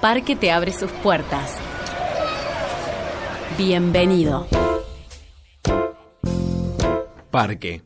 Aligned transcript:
Parque 0.00 0.36
te 0.36 0.50
abre 0.50 0.72
sus 0.72 0.90
puertas. 0.90 1.56
Bienvenido. 3.56 4.46
Parque. 7.30 7.82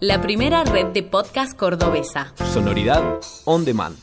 La 0.00 0.20
primera 0.22 0.64
red 0.64 0.86
de 0.86 1.02
podcast 1.02 1.54
cordobesa. 1.56 2.32
Sonoridad 2.52 3.20
on 3.44 3.66
demand. 3.66 3.96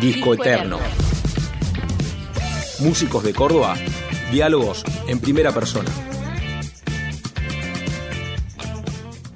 Disco 0.00 0.34
Eterno. 0.34 0.78
Músicos 2.78 3.24
de 3.24 3.34
Córdoba. 3.34 3.74
Diálogos 4.30 4.84
en 5.08 5.18
primera 5.18 5.50
persona. 5.50 5.90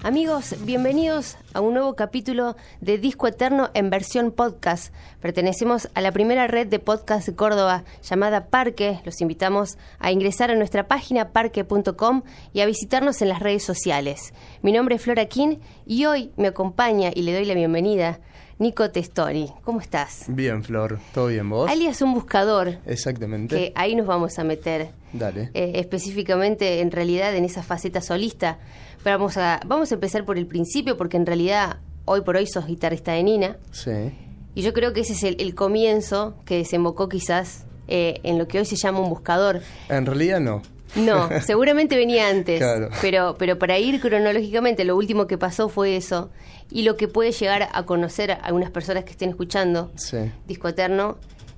Amigos, 0.04 0.56
bienvenidos 0.64 1.36
a 1.54 1.60
un 1.60 1.74
nuevo 1.74 1.94
capítulo 1.94 2.56
de 2.80 2.98
Disco 2.98 3.28
Eterno 3.28 3.70
en 3.72 3.88
versión 3.88 4.32
podcast. 4.32 4.92
Pertenecemos 5.20 5.88
a 5.94 6.00
la 6.00 6.10
primera 6.10 6.48
red 6.48 6.66
de 6.66 6.80
podcast 6.80 7.28
de 7.28 7.36
Córdoba 7.36 7.84
llamada 8.02 8.46
Parque. 8.46 8.98
Los 9.04 9.20
invitamos 9.20 9.78
a 10.00 10.10
ingresar 10.10 10.50
a 10.50 10.56
nuestra 10.56 10.88
página 10.88 11.28
parque.com 11.28 12.22
y 12.52 12.62
a 12.62 12.66
visitarnos 12.66 13.22
en 13.22 13.28
las 13.28 13.38
redes 13.38 13.62
sociales. 13.62 14.34
Mi 14.60 14.72
nombre 14.72 14.96
es 14.96 15.02
Flora 15.02 15.26
King 15.26 15.58
y 15.86 16.04
hoy 16.06 16.32
me 16.36 16.48
acompaña 16.48 17.12
y 17.14 17.22
le 17.22 17.32
doy 17.32 17.44
la 17.44 17.54
bienvenida 17.54 18.18
Nico 18.62 18.90
Testori. 18.90 19.50
¿Cómo 19.64 19.80
estás? 19.80 20.24
Bien, 20.28 20.62
Flor. 20.62 21.00
¿Todo 21.12 21.26
bien 21.26 21.50
vos? 21.50 21.68
Alias 21.68 22.00
un 22.00 22.14
buscador. 22.14 22.78
Exactamente. 22.86 23.56
Que 23.56 23.72
ahí 23.74 23.96
nos 23.96 24.06
vamos 24.06 24.38
a 24.38 24.44
meter. 24.44 24.90
Dale. 25.12 25.50
Eh, 25.52 25.72
específicamente, 25.74 26.80
en 26.80 26.92
realidad, 26.92 27.34
en 27.34 27.44
esa 27.44 27.64
faceta 27.64 28.00
solista. 28.00 28.58
Pero 29.02 29.18
vamos 29.18 29.36
a, 29.36 29.60
vamos 29.66 29.90
a 29.90 29.94
empezar 29.96 30.24
por 30.24 30.38
el 30.38 30.46
principio, 30.46 30.96
porque 30.96 31.16
en 31.16 31.26
realidad, 31.26 31.78
hoy 32.04 32.20
por 32.20 32.36
hoy 32.36 32.46
sos 32.46 32.66
guitarrista 32.66 33.12
de 33.12 33.24
Nina. 33.24 33.56
Sí. 33.72 34.12
Y 34.54 34.62
yo 34.62 34.72
creo 34.72 34.92
que 34.92 35.00
ese 35.00 35.14
es 35.14 35.24
el, 35.24 35.54
comienzo 35.56 36.36
que 36.44 36.58
desembocó 36.58 37.08
quizás 37.08 37.66
eh, 37.88 38.20
en 38.22 38.38
lo 38.38 38.46
que 38.46 38.60
hoy 38.60 38.64
se 38.64 38.76
llama 38.76 39.00
un 39.00 39.08
buscador. 39.08 39.60
En 39.88 40.06
realidad 40.06 40.38
no. 40.38 40.62
No, 40.96 41.28
seguramente 41.44 41.96
venía 41.96 42.28
antes. 42.28 42.58
Claro. 42.58 42.88
Pero, 43.00 43.36
pero 43.38 43.58
para 43.58 43.78
ir 43.78 44.00
cronológicamente, 44.00 44.84
lo 44.84 44.96
último 44.96 45.26
que 45.26 45.38
pasó 45.38 45.68
fue 45.68 45.96
eso. 45.96 46.30
Y 46.70 46.82
lo 46.82 46.96
que 46.96 47.08
puede 47.08 47.32
llegar 47.32 47.68
a 47.72 47.82
conocer 47.84 48.30
a 48.32 48.34
algunas 48.34 48.70
personas 48.70 49.04
que 49.04 49.10
estén 49.10 49.30
escuchando 49.30 49.90
Sí. 49.96 50.18
Disco 50.46 50.68
Eterno. 50.68 51.16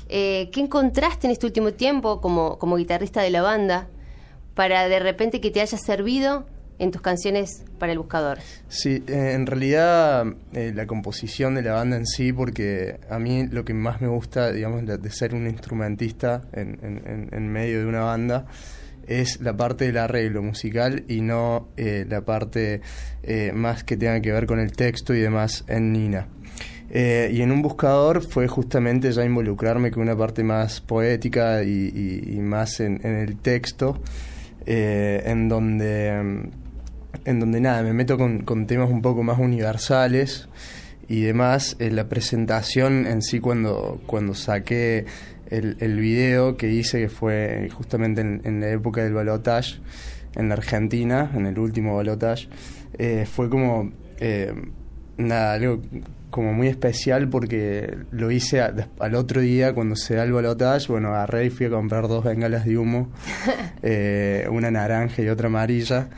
Eh, 0.08 0.50
¿Qué 0.52 0.60
encontraste 0.60 1.26
en 1.26 1.32
este 1.32 1.46
último 1.46 1.72
tiempo 1.72 2.20
como, 2.20 2.58
como 2.58 2.76
guitarrista 2.76 3.22
de 3.22 3.30
la 3.30 3.42
banda 3.42 3.88
para 4.54 4.88
de 4.88 4.98
repente 4.98 5.40
que 5.40 5.50
te 5.50 5.60
haya 5.60 5.78
servido 5.78 6.46
en 6.78 6.90
tus 6.90 7.00
canciones 7.00 7.62
para 7.78 7.92
el 7.92 7.98
buscador? 7.98 8.38
Sí, 8.68 9.02
eh, 9.06 9.32
en 9.34 9.46
realidad 9.46 10.26
eh, 10.52 10.72
la 10.74 10.86
composición 10.86 11.54
de 11.54 11.62
la 11.62 11.72
banda 11.72 11.96
en 11.96 12.06
sí, 12.06 12.32
porque 12.32 12.98
a 13.08 13.18
mí 13.18 13.46
lo 13.46 13.64
que 13.64 13.72
más 13.74 14.00
me 14.00 14.08
gusta, 14.08 14.52
digamos, 14.52 14.84
de, 14.84 15.10
ser 15.10 15.34
un 15.34 15.46
instrumentista 15.48 16.42
en, 16.52 16.78
en- 16.82 17.02
en- 17.06 17.28
en 17.32 17.48
medio 17.52 17.78
de 17.80 17.86
una 17.86 18.02
banda, 18.02 18.46
es 19.08 19.40
la 19.40 19.56
parte 19.56 19.86
del 19.86 19.98
arreglo 19.98 20.42
musical 20.42 21.04
y 21.08 21.20
no 21.20 21.68
eh, 21.76 22.06
la 22.08 22.24
parte 22.24 22.80
eh, 23.22 23.52
más 23.54 23.84
que 23.84 23.96
tenga 23.96 24.20
que 24.20 24.32
ver 24.32 24.46
con 24.46 24.60
el 24.60 24.72
texto 24.72 25.14
y 25.14 25.20
demás 25.20 25.64
en 25.68 25.92
Nina. 25.92 26.28
Eh, 26.90 27.30
y 27.32 27.42
en 27.42 27.50
un 27.50 27.62
buscador 27.62 28.22
fue 28.22 28.46
justamente 28.46 29.10
ya 29.10 29.24
involucrarme 29.24 29.90
con 29.90 30.02
una 30.02 30.16
parte 30.16 30.44
más 30.44 30.80
poética 30.80 31.64
y, 31.64 32.38
más 32.40 32.78
en, 32.80 33.04
el 33.04 33.36
texto, 33.36 34.00
en 34.66 35.48
donde 35.48 36.22
mm, 36.22 36.64
en 37.24 37.40
donde 37.40 37.60
nada, 37.60 37.82
me 37.82 37.92
meto 37.92 38.18
con, 38.18 38.66
temas 38.66 38.90
un 38.90 39.02
poco 39.02 39.22
más 39.22 39.38
universales 39.38 40.48
y 41.08 41.22
demás. 41.22 41.76
La 41.78 42.08
presentación 42.08 43.06
en 43.06 43.22
sí, 43.22 43.40
cuando, 43.40 44.00
cuando 44.06 44.34
saqué 44.34 45.06
el, 45.56 45.76
el 45.80 45.98
video 45.98 46.56
que 46.56 46.70
hice, 46.70 47.00
que 47.00 47.08
fue 47.08 47.68
justamente 47.72 48.20
en, 48.20 48.40
en 48.44 48.60
la 48.60 48.68
época 48.70 49.02
del 49.02 49.12
balotage 49.14 49.78
en 50.36 50.48
la 50.48 50.54
Argentina, 50.54 51.30
en 51.34 51.46
el 51.46 51.58
último 51.58 51.96
balotage, 51.96 52.48
eh, 52.98 53.26
fue 53.30 53.48
como 53.48 53.92
eh, 54.18 54.52
nada, 55.16 55.52
algo 55.54 55.80
como 56.30 56.52
muy 56.52 56.66
especial 56.66 57.28
porque 57.28 57.96
lo 58.10 58.32
hice 58.32 58.60
a- 58.60 58.74
al 58.98 59.14
otro 59.14 59.40
día 59.40 59.72
cuando 59.72 59.94
se 59.94 60.16
da 60.16 60.24
el 60.24 60.32
balotage, 60.32 60.88
bueno, 60.90 61.08
agarré 61.10 61.46
y 61.46 61.50
fui 61.50 61.66
a 61.66 61.70
comprar 61.70 62.08
dos 62.08 62.24
bengalas 62.24 62.64
de 62.64 62.76
humo, 62.76 63.10
eh, 63.82 64.48
una 64.50 64.70
naranja 64.72 65.22
y 65.22 65.28
otra 65.28 65.46
amarilla. 65.46 66.08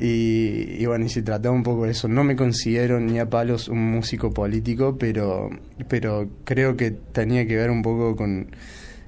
Y, 0.00 0.82
y 0.82 0.86
bueno, 0.86 1.04
y 1.04 1.08
se 1.08 1.22
trataba 1.22 1.54
un 1.54 1.62
poco 1.62 1.84
de 1.84 1.92
eso. 1.92 2.08
No 2.08 2.24
me 2.24 2.34
considero 2.34 2.98
ni 3.00 3.18
a 3.20 3.30
palos 3.30 3.68
un 3.68 3.90
músico 3.92 4.30
político, 4.32 4.96
pero, 4.98 5.50
pero 5.88 6.28
creo 6.44 6.76
que 6.76 6.90
tenía 6.90 7.46
que 7.46 7.56
ver 7.56 7.70
un 7.70 7.82
poco 7.82 8.16
con, 8.16 8.48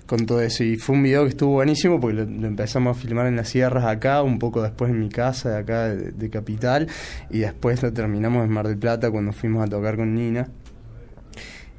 con 0.07 0.27
todo 0.27 0.41
eso. 0.41 0.63
Y 0.65 0.77
fue 0.77 0.97
un 0.97 1.03
video 1.03 1.25
que 1.25 1.31
estuvo 1.31 1.55
buenísimo 1.55 2.01
porque 2.01 2.25
lo, 2.25 2.47
empezamos 2.47 2.97
a 2.97 3.01
filmar 3.01 3.27
en 3.27 3.37
las 3.37 3.49
sierras 3.49 3.85
acá, 3.85 4.23
un 4.23 4.39
poco 4.39 4.63
después 4.63 4.91
en 4.91 5.01
mi 5.01 5.09
casa 5.09 5.51
de 5.51 5.59
acá 5.59 5.89
de, 5.89 6.13
de 6.13 6.31
Capital, 6.31 6.87
y 7.31 7.41
después 7.41 7.83
lo 7.83 7.93
terminamos 7.93 8.45
en 8.45 8.53
Mar 8.53 8.69
del 8.69 8.79
Plata 8.79 9.11
cuando 9.11 9.33
fuimos 9.33 9.67
a 9.67 9.69
tocar 9.69 9.97
con 9.97 10.15
Nina. 10.15 10.49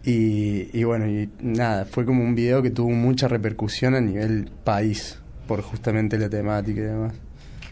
Y, 0.03 0.69
y 0.78 0.84
bueno, 0.85 1.07
y 1.07 1.29
nada, 1.41 1.85
fue 1.85 2.06
como 2.06 2.24
un 2.24 2.34
video 2.35 2.62
que 2.62 2.72
tuvo 2.72 2.91
mucha 2.91 3.28
repercusión 3.28 3.95
a 3.95 4.01
nivel 4.01 4.50
país, 4.63 5.19
por 5.47 5.62
justamente 5.62 6.18
la 6.18 6.29
temática 6.29 6.79
y 6.79 6.84
demás. 6.84 7.13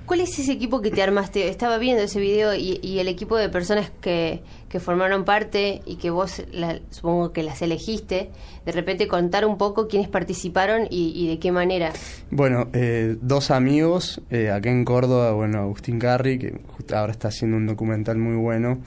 ¿Cuál 0.06 0.22
es 0.22 0.38
ese 0.38 0.52
equipo 0.52 0.82
que 0.82 0.92
te 0.92 1.02
armaste? 1.02 1.48
Estaba 1.50 1.78
viendo 1.80 2.04
ese 2.04 2.20
video 2.20 2.54
y, 2.54 3.00
el 3.00 3.08
equipo 3.08 3.38
de 3.38 3.50
personas 3.50 3.92
que, 4.02 4.42
que 4.70 4.80
formaron 4.80 5.26
parte 5.26 5.82
y 5.86 5.96
que 5.96 6.12
vos, 6.12 6.44
la- 6.52 6.80
supongo 6.92 7.32
que 7.34 7.42
las 7.42 7.62
elegiste, 7.64 8.30
de 8.66 8.72
repente 8.72 9.08
contar 9.08 9.46
un 9.48 9.58
poco 9.58 9.88
quiénes 9.88 10.08
participaron 10.08 10.84
y, 10.92 11.12
y 11.16 11.28
de 11.28 11.40
qué 11.40 11.52
manera. 11.52 11.92
Bueno, 12.30 12.68
eh, 12.74 13.18
dos 13.20 13.50
amigos, 13.50 14.22
eh, 14.30 14.52
acá 14.52 14.70
en 14.70 14.86
Córdoba, 14.86 15.32
bueno, 15.32 15.60
Agustín 15.62 15.98
Carri, 15.98 16.38
que 16.38 16.60
ahora 16.94 17.12
está 17.12 17.30
haciendo 17.30 17.58
un 17.58 17.66
documental 17.66 18.18
muy 18.18 18.36
bueno 18.36 18.80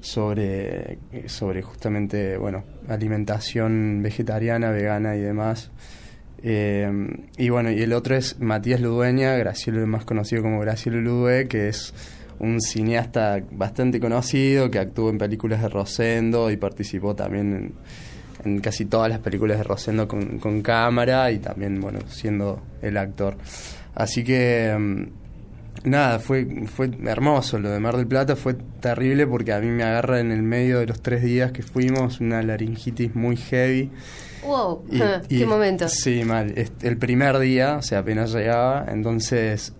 sobre, 0.00 0.94
eh, 1.12 1.24
sobre 1.26 1.60
justamente, 1.62 2.38
bueno, 2.38 2.64
alimentación 2.88 4.00
vegetariana, 4.02 4.70
vegana 4.70 5.16
y 5.16 5.20
demás. 5.20 5.70
Eh, 6.42 6.90
y 7.36 7.48
bueno, 7.50 7.70
y 7.70 7.80
el 7.82 7.92
otro 7.92 8.16
es 8.16 8.40
Matías 8.40 8.80
Ludueña, 8.80 9.36
Gracielo, 9.36 9.86
más 9.86 10.04
conocido 10.04 10.42
como 10.42 10.60
Gracielo 10.60 11.00
Ludue, 11.00 11.46
que 11.46 11.68
es 11.68 11.94
un 12.40 12.60
cineasta 12.60 13.40
bastante 13.52 14.00
conocido, 14.00 14.70
que 14.70 14.78
actuó 14.78 15.10
en 15.10 15.18
películas 15.18 15.62
de 15.62 15.68
Rosendo 15.68 16.50
y 16.50 16.56
participó 16.56 17.14
también 17.14 17.74
en, 18.44 18.60
casi 18.60 18.86
todas 18.86 19.08
las 19.08 19.20
películas 19.20 19.58
de 19.58 19.64
Rosendo 19.64 20.08
con, 20.08 20.40
con 20.40 20.62
cámara 20.62 21.30
y 21.30 21.38
también, 21.38 21.80
bueno, 21.80 22.00
siendo 22.08 22.60
el 22.82 22.96
actor. 22.96 23.36
Así 23.94 24.24
que, 24.24 24.74
mm, 24.76 25.21
nada, 25.84 26.18
fue, 26.18 26.46
fue 26.66 26.90
hermoso. 27.06 27.58
Lo 27.58 27.70
de 27.70 27.80
Mar 27.80 27.96
del 27.96 28.06
Plata 28.06 28.36
fue 28.36 28.54
terrible 28.80 29.26
porque 29.26 29.52
a 29.52 29.60
mí 29.60 29.68
me 29.68 29.82
agarra 29.82 30.20
en 30.20 30.30
el 30.32 30.42
medio 30.42 30.78
de 30.78 30.86
los 30.86 31.00
tres 31.02 31.22
días 31.22 31.52
que 31.52 31.62
fuimos 31.62 32.20
una 32.20 32.42
laringitis 32.42 33.14
muy 33.14 33.36
heavy. 33.36 33.90
¡Wow! 34.46 34.84
Y- 34.90 34.98
Ja, 34.98 35.22
y- 35.28 35.38
¡Qué 35.38 35.46
momento! 35.46 35.88
Sí, 35.88 36.24
mal. 36.24 36.54
El 36.82 36.96
primer 36.98 37.38
día, 37.38 37.76
o 37.76 37.82
sea, 37.82 38.00
apenas 38.00 38.32
llegaba, 38.32 38.86
entonces 38.88 39.72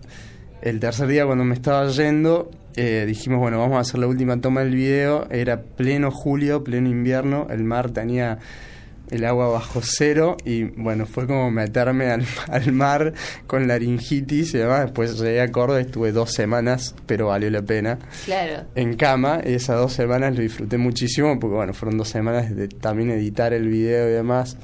el 0.60 0.78
tercer 0.80 1.08
día 1.08 1.26
cuando 1.26 1.44
me 1.44 1.54
estaba 1.54 1.88
yendo, 1.88 2.50
eh, 2.76 3.04
dijimos, 3.06 3.40
bueno, 3.40 3.58
vamos 3.58 3.76
a 3.76 3.80
hacer 3.80 3.98
la 3.98 4.06
última 4.06 4.40
toma 4.40 4.60
del 4.62 4.74
video. 4.74 5.26
Era 5.30 5.60
pleno 5.62 6.10
julio, 6.10 6.62
pleno 6.62 6.88
invierno, 6.88 7.48
el 7.50 7.64
mar 7.64 7.90
tenía 7.90 8.38
el 9.12 9.24
agua 9.24 9.48
bajo 9.48 9.80
cero 9.82 10.36
y 10.44 10.64
bueno, 10.64 11.06
fue 11.06 11.26
como 11.26 11.50
meterme 11.50 12.10
al, 12.10 12.24
al 12.50 12.72
mar 12.72 13.12
con 13.46 13.68
laringitis 13.68 14.54
y 14.54 14.58
demás. 14.58 14.82
Después 14.86 15.18
llegué 15.20 15.40
a 15.40 15.50
Córdoba, 15.52 15.80
estuve 15.80 16.12
dos 16.12 16.32
semanas, 16.32 16.94
pero 17.06 17.28
valió 17.28 17.50
la 17.50 17.62
pena 17.62 17.98
Claro. 18.24 18.64
en 18.74 18.94
cama 18.96 19.40
y 19.44 19.52
esas 19.54 19.76
dos 19.76 19.92
semanas 19.92 20.34
lo 20.34 20.42
disfruté 20.42 20.78
muchísimo 20.78 21.38
porque 21.38 21.54
bueno, 21.56 21.74
fueron 21.74 21.98
dos 21.98 22.08
semanas 22.08 22.54
de 22.54 22.68
también 22.68 23.10
editar 23.10 23.52
el 23.52 23.68
video 23.68 24.08
y 24.08 24.12
demás 24.12 24.56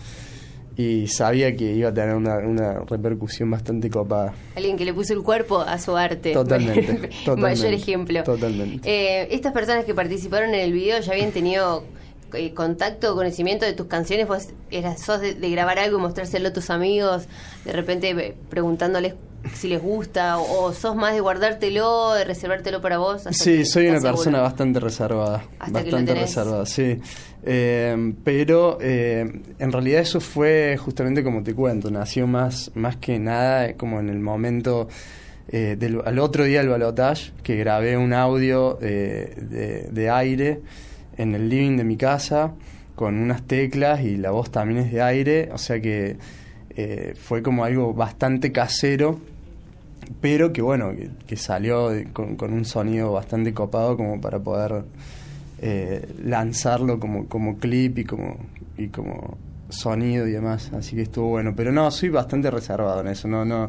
y 0.76 1.08
sabía 1.08 1.56
que 1.56 1.72
iba 1.72 1.88
a 1.88 1.92
tener 1.94 2.14
una, 2.14 2.36
una 2.38 2.80
repercusión 2.88 3.50
bastante 3.50 3.90
copada. 3.90 4.32
Alguien 4.54 4.76
que 4.76 4.84
le 4.84 4.94
puso 4.94 5.12
el 5.12 5.22
cuerpo 5.22 5.58
a 5.60 5.76
su 5.80 5.96
arte. 5.96 6.32
Totalmente, 6.32 6.92
Mayor 6.92 7.24
totalmente, 7.24 7.74
ejemplo. 7.74 8.22
totalmente. 8.22 8.88
Eh, 8.88 9.28
estas 9.32 9.52
personas 9.52 9.84
que 9.84 9.92
participaron 9.94 10.50
en 10.54 10.60
el 10.60 10.72
video 10.72 11.00
ya 11.00 11.12
habían 11.12 11.32
tenido 11.32 11.84
eh, 12.34 12.54
contacto 12.54 13.12
o 13.12 13.16
conocimiento 13.16 13.64
de 13.64 13.72
tus 13.72 13.86
canciones. 13.86 14.26
Vos 14.28 14.48
eras, 14.70 15.00
sos 15.00 15.20
de, 15.20 15.34
de 15.34 15.50
grabar 15.50 15.78
algo 15.78 15.98
y 15.98 16.00
mostrárselo 16.00 16.48
a 16.48 16.52
tus 16.52 16.70
amigos, 16.70 17.26
de 17.64 17.72
repente 17.72 18.10
eh, 18.10 18.36
preguntándoles 18.48 19.14
si 19.54 19.68
les 19.68 19.80
gusta, 19.80 20.38
o, 20.38 20.64
o 20.64 20.72
sos 20.72 20.96
más 20.96 21.14
de 21.14 21.20
guardártelo, 21.20 22.12
de 22.12 22.24
reservártelo 22.24 22.80
para 22.80 22.98
vos. 22.98 23.22
Sí, 23.30 23.64
soy 23.64 23.86
una 23.86 24.00
persona 24.00 24.40
bastante 24.40 24.80
reservada. 24.80 25.44
Hasta 25.58 25.80
bastante 25.80 26.14
reservada, 26.14 26.66
sí. 26.66 26.98
Eh, 27.44 28.14
pero 28.24 28.78
eh, 28.80 29.42
en 29.58 29.72
realidad 29.72 30.00
eso 30.00 30.20
fue 30.20 30.76
justamente 30.76 31.22
como 31.22 31.44
te 31.44 31.54
cuento, 31.54 31.88
nació 31.88 32.26
más, 32.26 32.72
más 32.74 32.96
que 32.96 33.20
nada 33.20 33.74
como 33.74 34.00
en 34.00 34.08
el 34.08 34.18
momento 34.18 34.88
eh, 35.48 35.76
del, 35.78 36.02
al 36.04 36.18
otro 36.18 36.44
día 36.44 36.58
del 36.58 36.68
balotage, 36.68 37.32
que 37.44 37.56
grabé 37.56 37.96
un 37.96 38.12
audio 38.12 38.78
eh, 38.82 39.34
de, 39.36 39.82
de 39.84 40.10
aire 40.10 40.60
en 41.18 41.34
el 41.34 41.48
living 41.48 41.76
de 41.76 41.84
mi 41.84 41.96
casa 41.96 42.52
con 42.94 43.16
unas 43.16 43.42
teclas 43.42 44.00
y 44.00 44.16
la 44.16 44.30
voz 44.30 44.50
también 44.50 44.80
es 44.80 44.92
de 44.92 45.02
aire, 45.02 45.50
o 45.52 45.58
sea 45.58 45.80
que 45.80 46.16
eh, 46.70 47.14
fue 47.16 47.42
como 47.42 47.64
algo 47.64 47.92
bastante 47.94 48.50
casero, 48.50 49.20
pero 50.20 50.52
que 50.52 50.62
bueno, 50.62 50.92
que, 51.26 51.36
salió 51.36 51.90
con, 52.12 52.36
con, 52.36 52.52
un 52.52 52.64
sonido 52.64 53.12
bastante 53.12 53.52
copado 53.52 53.96
como 53.96 54.20
para 54.20 54.38
poder 54.40 54.84
eh, 55.60 56.08
lanzarlo 56.24 56.98
como, 56.98 57.26
como 57.26 57.58
clip 57.58 57.98
y 57.98 58.04
como, 58.04 58.36
y 58.76 58.88
como 58.88 59.36
sonido 59.68 60.26
y 60.26 60.32
demás, 60.32 60.72
así 60.72 60.96
que 60.96 61.02
estuvo 61.02 61.28
bueno, 61.28 61.52
pero 61.54 61.70
no, 61.72 61.90
soy 61.90 62.08
bastante 62.08 62.50
reservado 62.50 63.00
en 63.00 63.08
eso, 63.08 63.28
no, 63.28 63.44
no, 63.44 63.68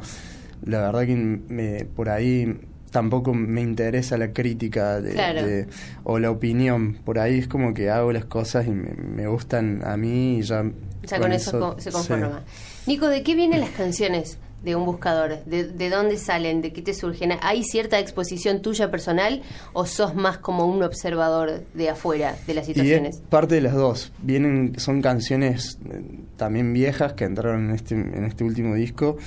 la 0.65 0.79
verdad 0.79 1.05
que 1.05 1.15
me, 1.15 1.85
por 1.85 2.09
ahí 2.09 2.59
tampoco 2.91 3.33
me 3.33 3.61
interesa 3.61 4.17
la 4.17 4.33
crítica 4.33 5.01
de, 5.01 5.67
o 6.03 6.19
la 6.19 6.31
opinión. 6.31 6.99
Por 7.05 7.19
ahí 7.19 7.39
es 7.39 7.47
como 7.47 7.73
que 7.73 7.89
hago 7.89 8.11
las 8.11 8.25
cosas 8.25 8.67
y 8.67 8.71
me, 8.71 9.27
gustan 9.27 9.81
a 9.85 9.97
mí 9.97 10.39
y 10.39 10.41
ya. 10.41 10.65
Ya 11.03 11.19
con, 11.19 11.31
eso, 11.31 11.75
se 11.79 11.91
conforma. 11.91 12.43
Nico, 12.85 13.07
¿de 13.07 13.23
qué 13.23 13.35
vienen 13.35 13.61
las 13.61 13.71
canciones 13.71 14.37
de 14.63 14.75
un 14.75 14.85
buscador? 14.85 15.43
¿De, 15.45 15.89
dónde 15.89 16.17
salen? 16.17 16.61
¿De 16.61 16.73
qué 16.73 16.81
te 16.81 16.93
surgen? 16.93 17.33
¿Hay 17.41 17.63
cierta 17.63 17.99
exposición 17.99 18.61
tuya 18.61 18.91
personal 18.91 19.41
o 19.73 19.85
sos 19.85 20.15
más 20.15 20.37
como 20.37 20.65
un 20.65 20.83
observador 20.83 21.63
de 21.73 21.89
afuera 21.89 22.35
de 22.47 22.53
las 22.53 22.65
situaciones? 22.65 23.17
Y 23.17 23.29
parte 23.29 23.55
de 23.55 23.61
las 23.61 23.73
dos. 23.73 24.11
Vienen, 24.21 24.77
son 24.77 25.01
canciones 25.01 25.79
eh, 25.89 26.01
también 26.37 26.73
viejas 26.73 27.13
que 27.13 27.23
entraron 27.23 27.69
en 27.69 27.75
este, 27.75 27.95
en 27.95 28.25
este 28.25 28.43
último 28.43 28.75
disco 28.75 29.17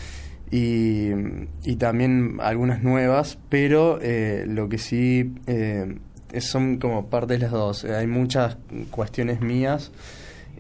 y, 0.53 1.13
y 1.65 1.77
también 1.77 2.37
algunas 2.41 2.83
nuevas, 2.83 3.39
pero 3.49 3.99
eh, 4.03 4.45
lo 4.47 4.69
que 4.69 4.77
sí 4.77 5.33
eh, 5.47 5.97
son 6.41 6.77
como 6.77 7.07
parte 7.07 7.33
de 7.33 7.39
las 7.39 7.53
dos. 7.53 7.85
Hay 7.87 8.07
muchas 8.07 8.59
cuestiones 8.91 9.41
mías 9.41 9.93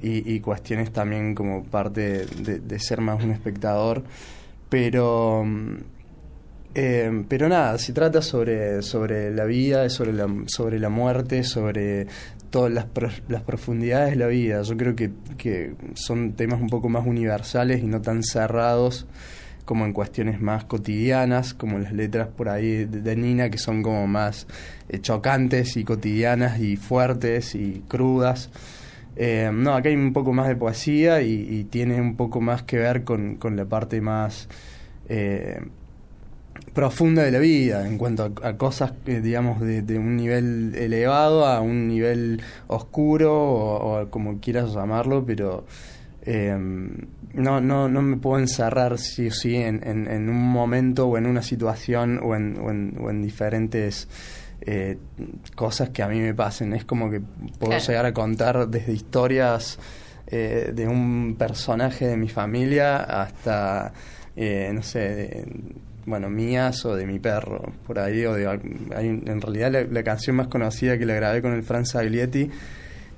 y, 0.00 0.40
cuestiones 0.40 0.92
también 0.92 1.34
como 1.34 1.62
parte 1.62 2.26
de, 2.26 2.78
ser 2.80 3.00
más 3.02 3.22
un 3.22 3.30
espectador, 3.30 4.02
pero... 4.68 5.44
Eh, 6.74 7.24
pero 7.28 7.50
nada, 7.50 7.76
se 7.76 7.92
trata 7.92 8.22
sobre, 8.22 8.80
sobre 8.80 9.30
la 9.30 9.44
vida, 9.44 9.90
sobre 9.90 10.14
la, 10.14 10.26
sobre 10.46 10.80
la 10.80 10.88
muerte, 10.88 11.44
sobre 11.44 12.06
todas 12.48 12.72
las, 12.72 12.86
las 13.28 13.42
profundidades 13.42 14.12
de 14.12 14.16
la 14.16 14.26
vida. 14.28 14.62
Yo 14.62 14.74
creo 14.78 14.96
que, 14.96 15.10
que 15.36 15.74
son 15.92 16.32
temas 16.32 16.62
un 16.62 16.70
poco 16.70 16.88
más 16.88 17.06
universales 17.06 17.82
y 17.82 17.86
no 17.86 18.00
tan 18.00 18.22
cerrados 18.22 19.06
como 19.64 19.84
en 19.86 19.92
cuestiones 19.92 20.40
más 20.40 20.64
cotidianas, 20.64 21.54
como 21.54 21.78
las 21.78 21.92
letras 21.92 22.28
por 22.28 22.48
ahí 22.48 22.84
de, 22.84 23.16
Nina, 23.16 23.50
que 23.50 23.58
son 23.58 23.82
como 23.82 24.06
más 24.06 24.46
eh, 24.88 25.00
chocantes 25.00 25.76
y 25.76 25.84
cotidianas 25.84 26.60
y 26.60 26.76
fuertes 26.76 27.54
y 27.54 27.82
crudas. 27.88 28.50
Eh, 29.16 29.50
no, 29.52 29.74
acá 29.74 29.88
hay 29.88 29.94
un 29.94 30.12
poco 30.12 30.32
más 30.32 30.48
de 30.48 30.56
poesía 30.56 31.22
y, 31.22 31.64
tiene 31.64 32.00
un 32.00 32.16
poco 32.16 32.40
más 32.40 32.62
que 32.62 32.78
ver 32.78 33.04
con, 33.04 33.36
con 33.36 33.56
la 33.56 33.66
parte 33.66 34.00
más 34.00 34.48
eh, 35.08 35.60
profunda 36.74 37.22
de 37.22 37.30
la 37.30 37.38
vida, 37.38 37.86
en 37.86 37.98
cuanto 37.98 38.32
a, 38.42 38.56
cosas, 38.56 38.92
digamos, 39.04 39.60
de, 39.60 39.98
un 39.98 40.16
nivel 40.16 40.74
elevado 40.74 41.46
a 41.46 41.60
un 41.60 41.88
nivel 41.88 42.40
oscuro 42.66 43.32
o 43.34 44.10
como 44.10 44.40
quieras 44.40 44.72
llamarlo, 44.74 45.24
pero 45.26 45.64
eh, 46.24 46.56
no, 47.34 47.60
no, 47.60 47.88
no 47.88 48.02
me 48.02 48.16
puedo 48.16 48.38
encerrar 48.38 48.98
sí 48.98 49.28
o 49.28 49.32
sí 49.32 49.56
en, 49.56 49.82
en, 49.84 50.28
un 50.28 50.52
momento 50.52 51.06
o 51.08 51.18
en 51.18 51.26
una 51.26 51.42
situación 51.42 52.20
o 52.22 52.36
en, 52.36 52.58
o 53.00 53.10
en, 53.10 53.22
diferentes 53.22 54.08
eh, 54.60 54.98
cosas 55.56 55.90
que 55.90 56.02
a 56.02 56.08
mí 56.08 56.20
me 56.20 56.34
pasen. 56.34 56.74
Es 56.74 56.84
como 56.84 57.10
que 57.10 57.20
puedo 57.58 57.76
llegar 57.76 58.06
a 58.06 58.12
contar 58.12 58.68
desde 58.68 58.92
historias 58.92 59.78
eh, 60.26 60.72
de 60.72 60.86
un 60.86 61.34
personaje 61.36 62.06
de 62.06 62.16
mi 62.16 62.28
familia 62.28 62.98
hasta, 62.98 63.92
eh, 64.36 64.70
no 64.72 64.82
sé, 64.82 65.44
bueno, 66.06 66.30
mías 66.30 66.84
o 66.84 66.94
de 66.94 67.06
mi 67.06 67.18
perro, 67.18 67.72
por 67.86 67.98
ahí. 67.98 68.24
O 68.26 68.34
de, 68.34 68.44
en 68.44 69.40
realidad 69.40 69.72
la, 69.72 69.82
la, 69.84 70.02
canción 70.02 70.36
más 70.36 70.48
conocida 70.48 70.98
que 70.98 71.06
la 71.06 71.14
grabé 71.14 71.42
con 71.42 71.52
el 71.52 71.62
Franz 71.64 71.96
Aglietti 71.96 72.50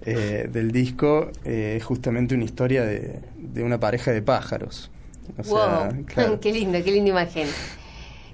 eh, 0.07 0.49
del 0.53 0.71
disco 0.71 1.31
eh, 1.47 1.77
es 1.79 1.85
justamente 1.85 2.35
una 2.35 2.45
historia 2.45 2.85
de, 2.85 3.23
una 3.63 3.81
pareja 3.81 4.13
de 4.13 4.21
pájaros. 4.21 4.91
wow, 5.47 6.05
qué 6.41 6.53
lindo, 6.53 6.83
qué 6.85 6.93
linda 6.93 7.11
imagen. 7.11 7.49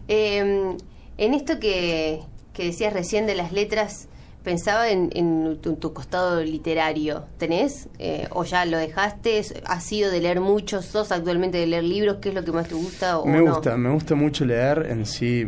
Em, 0.08 0.76
en 1.16 1.34
esto 1.34 1.60
que, 1.60 2.22
decías 2.56 2.92
recién 2.92 3.26
de 3.26 3.36
las 3.36 3.52
letras, 3.52 4.08
pensaba 4.42 4.90
en, 4.90 5.58
tu, 5.60 5.92
costado 5.92 6.42
literario. 6.42 7.24
¿Tenés? 7.38 7.88
Eh, 8.00 8.26
¿O 8.30 8.44
ya 8.44 8.64
lo 8.64 8.76
dejaste? 8.76 9.40
¿Has 9.64 9.84
sido 9.84 10.10
de 10.10 10.20
leer 10.20 10.40
mucho? 10.40 10.82
¿Sos 10.82 11.12
actualmente 11.12 11.58
de 11.58 11.68
leer 11.68 11.84
libros? 11.84 12.16
¿Qué 12.20 12.30
es 12.30 12.34
lo 12.34 12.44
que 12.44 12.50
más 12.50 12.66
te 12.66 12.74
gusta? 12.74 13.18
O 13.18 13.26
me 13.26 13.40
gusta, 13.40 13.76
me 13.76 13.90
gusta 13.90 14.16
mucho 14.16 14.44
leer 14.44 14.88
en 14.90 15.06
sí. 15.06 15.46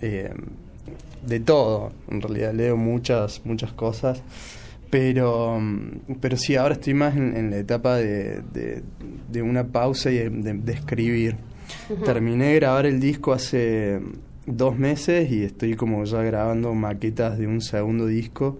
de 0.00 1.40
todo, 1.40 1.92
en 2.10 2.22
realidad 2.22 2.54
leo 2.54 2.78
muchas, 2.78 3.42
muchas 3.44 3.72
cosas. 3.72 4.22
Pero, 4.90 5.60
pero 6.20 6.36
sí, 6.36 6.56
ahora 6.56 6.74
estoy 6.74 6.94
más 6.94 7.16
en, 7.16 7.50
la 7.50 7.58
etapa 7.58 7.96
de, 7.96 8.42
de, 9.30 9.42
una 9.42 9.66
pausa 9.66 10.10
y 10.10 10.16
de, 10.16 10.72
escribir. 10.72 11.36
Terminé 12.04 12.48
de 12.48 12.54
grabar 12.54 12.86
el 12.86 12.98
disco 12.98 13.32
hace 13.32 14.00
dos 14.46 14.78
meses 14.78 15.30
y 15.30 15.44
estoy 15.44 15.74
como 15.74 16.04
ya 16.04 16.22
grabando 16.22 16.72
maquetas 16.72 17.38
de 17.38 17.46
un 17.46 17.60
segundo 17.60 18.06
disco 18.06 18.58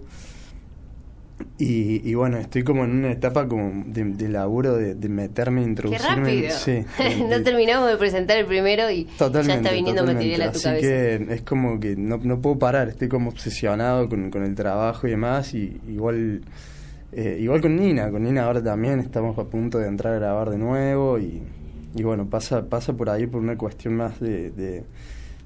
y, 1.61 2.13
bueno, 2.13 2.37
estoy 2.37 2.63
como 2.63 2.85
en 2.85 2.91
una 2.91 3.11
etapa 3.11 3.45
como 3.45 3.83
de, 3.85 4.29
laburo 4.29 4.77
de, 4.77 5.09
meterme, 5.09 5.61
introducirme. 5.61 6.41
¡Qué 6.41 6.85
rápido! 6.95 7.27
no 7.29 7.43
terminamos 7.43 7.89
de 7.89 7.97
presentar 7.97 8.37
el 8.37 8.45
primero 8.45 8.89
y 8.89 9.07
ya 9.19 9.25
está 9.27 9.71
viniendo 9.71 10.05
material 10.05 10.43
a 10.43 10.51
tu 10.53 10.59
Así 10.59 10.69
que 10.79 11.27
es 11.29 11.41
como 11.41 11.77
que 11.77 11.97
no, 11.97 12.15
no 12.15 12.39
puedo 12.39 12.57
parar, 12.57 12.87
estoy 12.87 13.09
como 13.09 13.29
obsesionado 13.29 14.07
con, 14.07 14.31
con 14.31 14.45
el 14.45 14.55
trabajo 14.55 15.05
y 15.07 15.09
demás. 15.09 15.53
Y 15.53 15.81
igual, 15.89 16.43
eh, 17.11 17.37
igual 17.41 17.59
con 17.59 17.75
Nina, 17.75 18.09
con 18.09 18.23
Nina 18.23 18.45
ahora 18.45 18.63
también 18.63 19.01
estamos 19.01 19.37
a 19.37 19.43
punto 19.43 19.79
de 19.79 19.87
entrar 19.87 20.13
a 20.13 20.19
grabar 20.19 20.51
de 20.51 20.57
nuevo. 20.57 21.19
Y, 21.19 21.43
y 21.93 22.03
bueno, 22.03 22.29
pasa, 22.29 22.69
pasa 22.69 22.93
por 22.93 23.09
ahí 23.09 23.27
por 23.27 23.41
una 23.41 23.57
cuestión 23.57 23.95
más 23.95 24.17
de, 24.21 24.51
de 24.51 24.83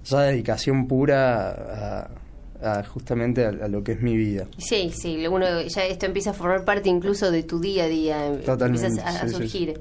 ya 0.06 0.21
dedicación 0.21 0.88
pura 0.88 1.50
a 1.50 2.08
justamente 2.88 3.46
a, 3.46 3.51
lo 3.51 3.84
que 3.84 3.93
es 3.93 4.01
mi 4.01 4.15
vida. 4.15 4.48
Sí, 4.58 4.91
sí, 4.93 5.25
uno, 5.27 5.62
ya 5.62 5.86
esto 5.86 6.05
empieza 6.05 6.32
a 6.32 6.34
formar 6.34 6.65
parte 6.65 6.89
incluso 6.89 7.32
de 7.32 7.43
tu 7.43 7.60
día 7.60 7.86
a 7.86 7.88
día, 7.88 8.39
Totalmente, 8.46 8.88
empieza 8.88 9.22
a, 9.22 9.27
surgir. 9.27 9.79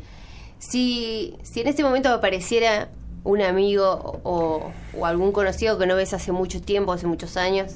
Si, 0.59 1.35
si 1.43 1.61
en 1.61 1.69
este 1.69 1.83
momento 1.83 2.09
apareciera 2.11 2.89
un 3.25 3.41
amigo 3.41 4.21
o, 4.25 4.73
algún 5.05 5.33
conocido 5.33 5.79
que 5.79 5.87
no 5.87 5.97
ves 5.97 6.13
hace 6.13 6.33
mucho 6.33 6.61
tiempo, 6.61 6.93
hace 6.93 7.07
muchos 7.07 7.37
años, 7.37 7.75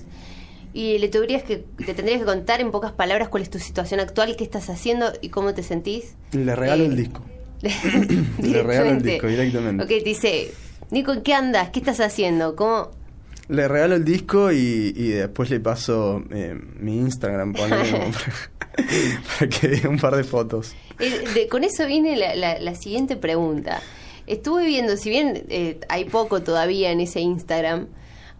y 0.73 0.99
le 0.99 1.09
tendrías 1.09 1.43
que 1.43 1.65
te 1.85 1.95
tendrías 1.95 2.21
que 2.21 2.27
contar 2.27 2.61
en 2.61 2.71
pocas 2.71 2.93
palabras 2.93 3.29
cuál 3.29 3.43
es 3.43 3.51
tu 3.51 3.59
situación 3.59 4.01
actual, 4.01 4.37
qué 4.37 4.45
estás 4.45 4.69
haciendo 4.69 5.13
y 5.23 5.31
cómo 5.31 5.55
te 5.55 5.63
sentís. 5.63 6.17
Le 6.33 6.55
regalo 6.55 6.85
el 6.85 6.93
eh, 6.93 6.97
disco. 6.97 7.23
le 8.43 8.63
regalo 8.63 8.91
el 8.91 9.03
disco 9.03 9.27
directamente. 9.27 9.83
Ok, 9.83 9.89
te 9.89 10.01
dice, 10.01 10.53
Nico, 10.91 11.13
¿en 11.13 11.23
qué 11.23 11.33
andas? 11.33 11.71
¿Qué 11.71 11.79
estás 11.79 12.01
haciendo? 12.01 12.57
¿Cómo, 12.57 12.91
le 13.49 13.69
regalo 13.69 13.95
el 13.95 14.05
disco 14.05 14.51
y, 14.51 14.93
después 14.93 15.51
le 15.51 15.61
paso 15.61 16.23
eh, 16.31 16.59
mi 16.81 16.99
Instagram 16.99 17.53
para, 17.55 17.83
que 19.49 19.69
vea 19.69 19.89
un 19.89 19.99
par 19.99 20.17
de 20.17 20.25
fotos. 20.25 20.75
Eh, 20.99 21.49
con 21.49 21.65
eso 21.65 21.87
viene 21.87 22.17
la, 22.17 22.75
siguiente 22.75 23.17
pregunta. 23.17 23.81
Estuve 24.27 24.67
viendo, 24.67 24.97
si 24.97 25.11
bien 25.11 25.45
eh, 25.49 25.79
hay 25.89 26.07
poco 26.07 26.43
todavía 26.43 26.91
en 26.91 27.01
ese 27.01 27.21
Instagram, 27.21 27.87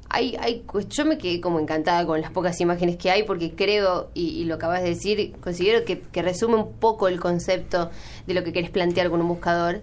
hay, 0.09 0.37
hay, 0.41 0.65
yo 0.89 1.05
me 1.05 1.19
quedé 1.19 1.41
como 1.41 1.61
encantada 1.61 2.07
con 2.07 2.21
las 2.21 2.31
pocas 2.31 2.61
imágenes 2.61 2.97
que 2.97 3.11
hay 3.11 3.23
porque 3.25 3.55
creo, 3.55 4.11
y, 4.15 4.45
lo 4.45 4.55
acabas 4.55 4.83
de 4.83 4.91
decir, 4.91 5.35
considero 5.41 5.85
que, 5.85 6.01
que, 6.01 6.23
resume 6.23 6.57
un 6.57 6.73
poco 6.75 7.09
el 7.09 7.21
concepto 7.21 7.91
de 8.27 8.35
lo 8.35 8.43
que 8.45 8.53
querés 8.53 8.71
plantear 8.71 9.11
con 9.11 9.21
un 9.21 9.29
buscador. 9.29 9.83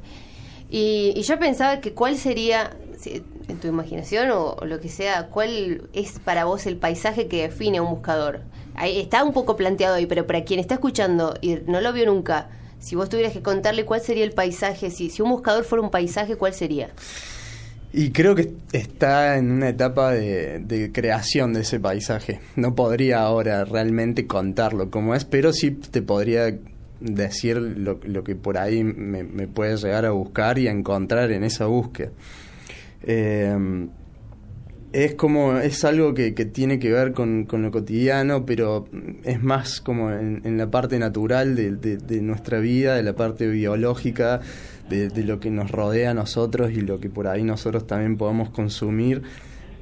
Y, 0.70 1.14
y 1.16 1.22
yo 1.24 1.38
pensaba 1.38 1.82
que 1.82 1.94
cuál 1.94 2.18
sería, 2.18 2.76
en 3.06 3.58
tu 3.60 3.68
imaginación 3.68 4.32
o, 4.32 4.58
lo 4.66 4.80
que 4.80 4.90
sea, 4.90 5.28
¿cuál 5.28 5.90
es 5.94 6.20
para 6.20 6.46
vos 6.46 6.66
el 6.66 6.78
paisaje 6.78 7.28
que 7.28 7.44
define 7.44 7.80
a 7.80 7.82
un 7.82 7.90
buscador? 7.90 8.42
Ahí 8.76 9.00
está 9.00 9.24
un 9.24 9.34
poco 9.34 9.56
planteado 9.56 9.96
ahí, 9.96 10.06
pero 10.06 10.26
para 10.26 10.44
quien 10.44 10.60
está 10.60 10.76
escuchando 10.76 11.36
y 11.42 11.56
no 11.68 11.82
lo 11.82 11.94
vio 11.94 12.06
nunca, 12.06 12.50
si 12.80 12.96
vos 12.96 13.10
tuvieras 13.10 13.34
que 13.34 13.42
contarle 13.42 13.86
cuál 13.86 14.02
sería 14.02 14.24
el 14.24 14.34
paisaje, 14.34 14.90
si, 14.92 15.10
si 15.10 15.22
un 15.22 15.30
buscador 15.30 15.64
fuera 15.64 15.82
un 15.82 15.92
paisaje, 15.92 16.36
¿cuál 16.36 16.54
sería? 16.54 16.90
Y 17.96 18.10
creo 18.10 18.34
que 18.34 18.52
está 18.72 19.38
en 19.38 19.52
una 19.52 19.70
etapa 19.70 20.12
de, 20.12 20.90
creación 20.92 21.54
de 21.54 21.62
ese 21.62 21.80
paisaje. 21.80 22.40
No 22.56 22.74
podría 22.74 23.22
ahora 23.22 23.64
realmente 23.66 24.26
contarlo 24.26 24.90
como 24.90 25.14
es, 25.14 25.26
pero 25.26 25.54
sí 25.54 25.72
te 25.72 26.02
podría 26.02 26.58
decir 27.00 27.58
lo, 27.58 28.00
lo 28.04 28.24
que 28.24 28.36
por 28.36 28.58
ahí 28.58 28.84
me, 28.84 29.24
me 29.24 29.48
puede 29.48 29.78
llegar 29.78 30.06
a 30.06 30.12
buscar 30.12 30.58
y 30.58 30.68
a 30.68 30.72
encontrar 30.72 31.32
en 31.32 31.44
esa 31.44 31.68
búsqueda. 31.68 32.10
Eh, 33.04 33.88
es 34.94 35.16
como, 35.16 35.58
es 35.58 35.84
algo 35.84 36.14
que, 36.14 36.36
que 36.36 36.46
tiene 36.46 36.78
que 36.78 36.92
ver 36.92 37.14
con, 37.14 37.46
con, 37.46 37.64
lo 37.64 37.72
cotidiano, 37.72 38.46
pero 38.46 38.88
es 39.24 39.42
más 39.42 39.82
como 39.82 40.12
en, 40.12 40.58
la 40.58 40.70
parte 40.70 41.00
natural 41.00 41.56
de, 41.56 41.72
de, 41.76 42.22
nuestra 42.22 42.60
vida, 42.60 42.96
de 42.96 43.02
la 43.02 43.14
parte 43.14 43.48
biológica, 43.48 44.40
de, 44.90 45.10
lo 45.24 45.40
que 45.40 45.50
nos 45.50 45.72
rodea 45.72 46.12
a 46.12 46.14
nosotros 46.14 46.72
y 46.72 46.82
lo 46.82 47.00
que 47.00 47.10
por 47.10 47.28
ahí 47.28 47.44
nosotros 47.44 47.88
también 47.88 48.18
podemos 48.18 48.52
consumir. 48.52 49.24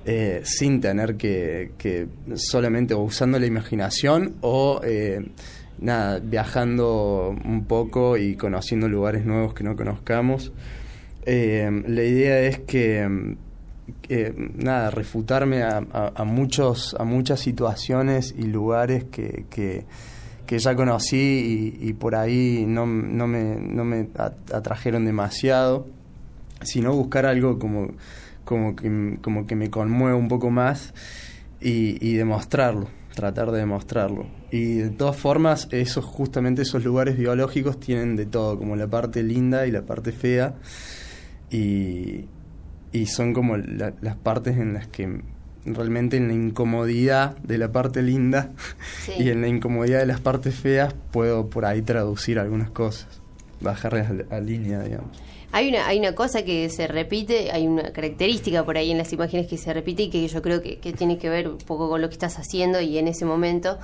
Eh, 0.04 0.42
sin 0.44 0.82
tener 0.82 1.16
que, 1.16 1.74
que, 1.78 2.08
solamente 2.34 2.96
usando 2.96 3.38
la 3.38 3.46
imaginación 3.46 4.34
o 4.42 4.82
eh, 4.84 5.30
nada, 5.78 6.18
viajando 6.18 7.36
un 7.46 7.66
poco 7.66 8.18
y 8.18 8.36
conociendo 8.36 8.90
lugares 8.90 9.26
nuevos 9.26 9.54
que 9.54 9.64
no 9.64 9.76
conozcamos. 9.76 10.52
Eh, 11.26 11.84
la 11.88 12.04
idea 12.04 12.40
es 12.42 12.60
que, 12.60 13.36
que 14.02 14.34
nada, 14.56 14.90
refutarme 14.92 15.64
a, 15.64 16.24
muchos, 16.26 16.96
a 17.00 17.04
muchas 17.04 17.40
situaciones 17.40 18.34
y 18.38 18.44
lugares 18.44 19.06
que, 19.06 19.46
que, 19.50 19.86
que 20.46 20.60
ya 20.60 20.76
conocí 20.76 21.78
y, 21.80 21.94
por 21.94 22.16
ahí 22.16 22.66
no, 22.68 22.86
no, 22.86 23.28
me, 23.28 23.56
no 23.56 23.84
me 23.86 24.08
atrajeron 24.54 25.06
demasiado, 25.06 25.88
sino 26.64 26.94
buscar 26.94 27.26
algo 27.26 27.60
como 27.60 27.92
como 28.52 28.76
que, 28.76 29.18
como 29.22 29.46
que 29.46 29.56
me 29.56 29.70
conmueve 29.70 30.16
un 30.16 30.28
poco 30.28 30.50
más 30.50 30.94
y, 31.62 32.06
y, 32.06 32.16
demostrarlo, 32.16 32.90
tratar 33.16 33.52
de 33.52 33.60
demostrarlo. 33.60 34.26
Y 34.52 34.76
de 34.76 34.90
todas 34.90 35.16
formas, 35.16 35.68
esos, 35.72 36.04
justamente 36.04 36.64
esos 36.64 36.84
lugares 36.84 37.18
biológicos 37.18 37.80
tienen 37.80 38.16
de 38.16 38.26
todo, 38.26 38.58
como 38.58 38.76
la 38.76 38.88
parte 38.88 39.24
linda 39.24 39.68
y 39.68 39.72
la 39.72 39.84
parte 39.84 40.12
fea, 40.12 40.56
y, 41.52 42.26
y 42.92 43.06
son 43.06 43.34
como 43.34 43.58
la, 43.58 43.94
las 44.02 44.16
partes 44.16 44.58
en 44.58 44.74
las 44.74 44.88
que 44.88 45.22
realmente 45.66 46.18
en 46.18 46.28
la 46.28 46.34
incomodidad 46.34 47.38
de 47.38 47.58
la 47.58 47.72
parte 47.72 48.02
linda 48.02 48.52
sí. 49.06 49.14
y 49.20 49.30
en 49.30 49.42
la 49.42 49.48
incomodidad 49.48 50.00
de 50.00 50.08
las 50.08 50.20
partes 50.20 50.56
feas 50.56 50.96
puedo 51.12 51.50
por 51.50 51.66
ahí 51.66 51.82
traducir 51.82 52.40
algunas 52.40 52.72
cosas, 52.72 53.08
bajarles 53.60 54.08
a, 54.32 54.36
a 54.36 54.40
línea, 54.40 54.82
digamos. 54.82 55.22
Hay 55.54 55.68
una, 55.68 55.86
hay 55.86 56.00
una 56.00 56.16
cosa 56.16 56.46
que 56.46 56.70
se 56.70 56.88
repite, 56.88 57.52
hay 57.52 57.68
una 57.68 57.92
característica 57.92 58.64
por 58.64 58.78
ahí 58.78 58.90
en 58.90 58.98
las 58.98 59.12
imágenes 59.12 59.48
que 59.48 59.58
se 59.58 59.74
repite 59.74 60.04
y 60.04 60.10
que 60.10 60.26
yo 60.26 60.42
creo 60.42 60.62
que, 60.62 60.80
que, 60.80 60.94
tiene 60.94 61.18
que 61.18 61.30
ver 61.30 61.50
un 61.50 61.58
poco 61.58 61.90
con 61.90 62.02
lo 62.02 62.08
que 62.08 62.14
estás 62.14 62.40
haciendo 62.40 62.80
y 62.80 62.98
en 62.98 63.10
ese 63.10 63.26
momento, 63.26 63.78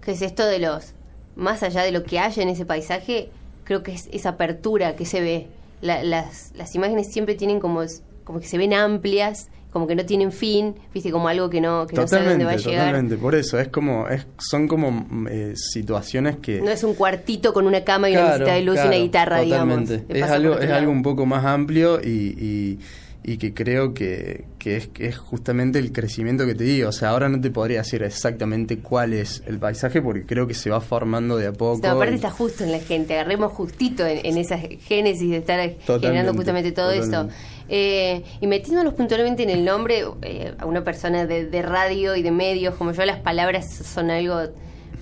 que 0.00 0.12
es 0.12 0.22
esto 0.22 0.46
de 0.46 0.60
los, 0.60 0.94
más 1.36 1.62
allá 1.62 1.82
de 1.82 1.92
lo 1.92 2.04
que 2.04 2.18
haya 2.18 2.42
en 2.42 2.48
ese 2.48 2.64
paisaje, 2.64 3.28
creo 3.64 3.82
que 3.82 3.92
es 3.92 4.08
esa 4.12 4.30
apertura 4.30 4.96
que 4.96 5.04
se 5.04 5.20
ve. 5.20 5.48
La, 5.80 6.02
las, 6.02 6.52
las 6.54 6.74
imágenes 6.74 7.12
siempre 7.12 7.34
tienen 7.34 7.60
como, 7.60 7.82
como 8.24 8.40
que 8.40 8.46
se 8.46 8.58
ven 8.58 8.74
amplias 8.74 9.48
como 9.70 9.86
que 9.86 9.94
no 9.94 10.04
tienen 10.04 10.32
fin, 10.32 10.74
viste, 10.92 11.10
como 11.10 11.28
algo 11.28 11.48
que 11.48 11.60
no, 11.60 11.86
que 11.86 11.94
totalmente, 11.94 12.02
no 12.02 12.08
sabe 12.08 12.28
dónde 12.30 12.44
va 12.44 12.50
a 12.52 12.56
llegar. 12.56 12.86
Totalmente, 12.86 13.16
por 13.16 13.34
eso, 13.34 13.58
es 13.58 13.68
como, 13.68 14.08
es, 14.08 14.26
son 14.38 14.66
como 14.66 15.06
eh, 15.28 15.52
situaciones 15.54 16.36
que... 16.38 16.60
No 16.60 16.70
es 16.70 16.82
un 16.82 16.94
cuartito 16.94 17.52
con 17.52 17.66
una 17.66 17.84
cama 17.84 18.10
y 18.10 18.12
claro, 18.12 18.26
una 18.26 18.38
mesita 18.38 18.54
de 18.54 18.62
luz 18.62 18.74
claro, 18.74 18.88
y 18.88 18.94
una 18.94 19.02
guitarra, 19.04 19.42
totalmente. 19.42 20.04
digamos. 20.08 20.16
Es 20.16 20.30
algo, 20.30 20.58
es 20.58 20.70
algo 20.70 20.90
un 20.90 21.02
poco 21.02 21.24
más 21.24 21.44
amplio 21.44 22.00
y, 22.02 22.08
y, 22.08 22.78
y 23.22 23.36
que 23.36 23.52
creo 23.52 23.92
que, 23.92 24.46
que, 24.58 24.76
es, 24.76 24.88
que 24.88 25.06
es 25.06 25.18
justamente 25.18 25.78
el 25.78 25.92
crecimiento 25.92 26.46
que 26.46 26.54
te 26.54 26.64
digo. 26.64 26.88
O 26.88 26.92
sea, 26.92 27.10
ahora 27.10 27.28
no 27.28 27.40
te 27.40 27.50
podría 27.50 27.78
decir 27.78 28.02
exactamente 28.02 28.78
cuál 28.78 29.12
es 29.12 29.42
el 29.46 29.58
paisaje 29.58 30.00
porque 30.00 30.24
creo 30.24 30.46
que 30.46 30.54
se 30.54 30.70
va 30.70 30.80
formando 30.80 31.36
de 31.36 31.48
a 31.48 31.52
poco. 31.52 31.80
No, 31.82 31.90
aparte 31.90 32.12
y... 32.12 32.16
está 32.16 32.30
justo 32.30 32.64
en 32.64 32.72
la 32.72 32.80
gente, 32.80 33.14
agarremos 33.14 33.52
justito 33.52 34.06
en, 34.06 34.24
en 34.24 34.38
esa 34.38 34.58
génesis 34.58 35.30
de 35.30 35.36
estar 35.36 35.58
totalmente, 35.70 36.06
generando 36.06 36.34
justamente 36.34 36.72
todo 36.72 36.92
totalmente. 36.92 37.34
esto. 37.34 37.60
Eh, 37.68 38.24
y 38.40 38.46
metiéndonos 38.46 38.94
puntualmente 38.94 39.42
en 39.42 39.50
el 39.50 39.64
nombre, 39.64 40.04
eh, 40.22 40.54
a 40.58 40.66
una 40.66 40.82
persona 40.82 41.26
de, 41.26 41.46
de, 41.46 41.62
radio 41.62 42.16
y 42.16 42.22
de 42.22 42.32
medios 42.32 42.74
como 42.74 42.92
yo, 42.92 43.04
las 43.04 43.20
palabras 43.20 43.72
son 43.72 44.10
algo 44.10 44.40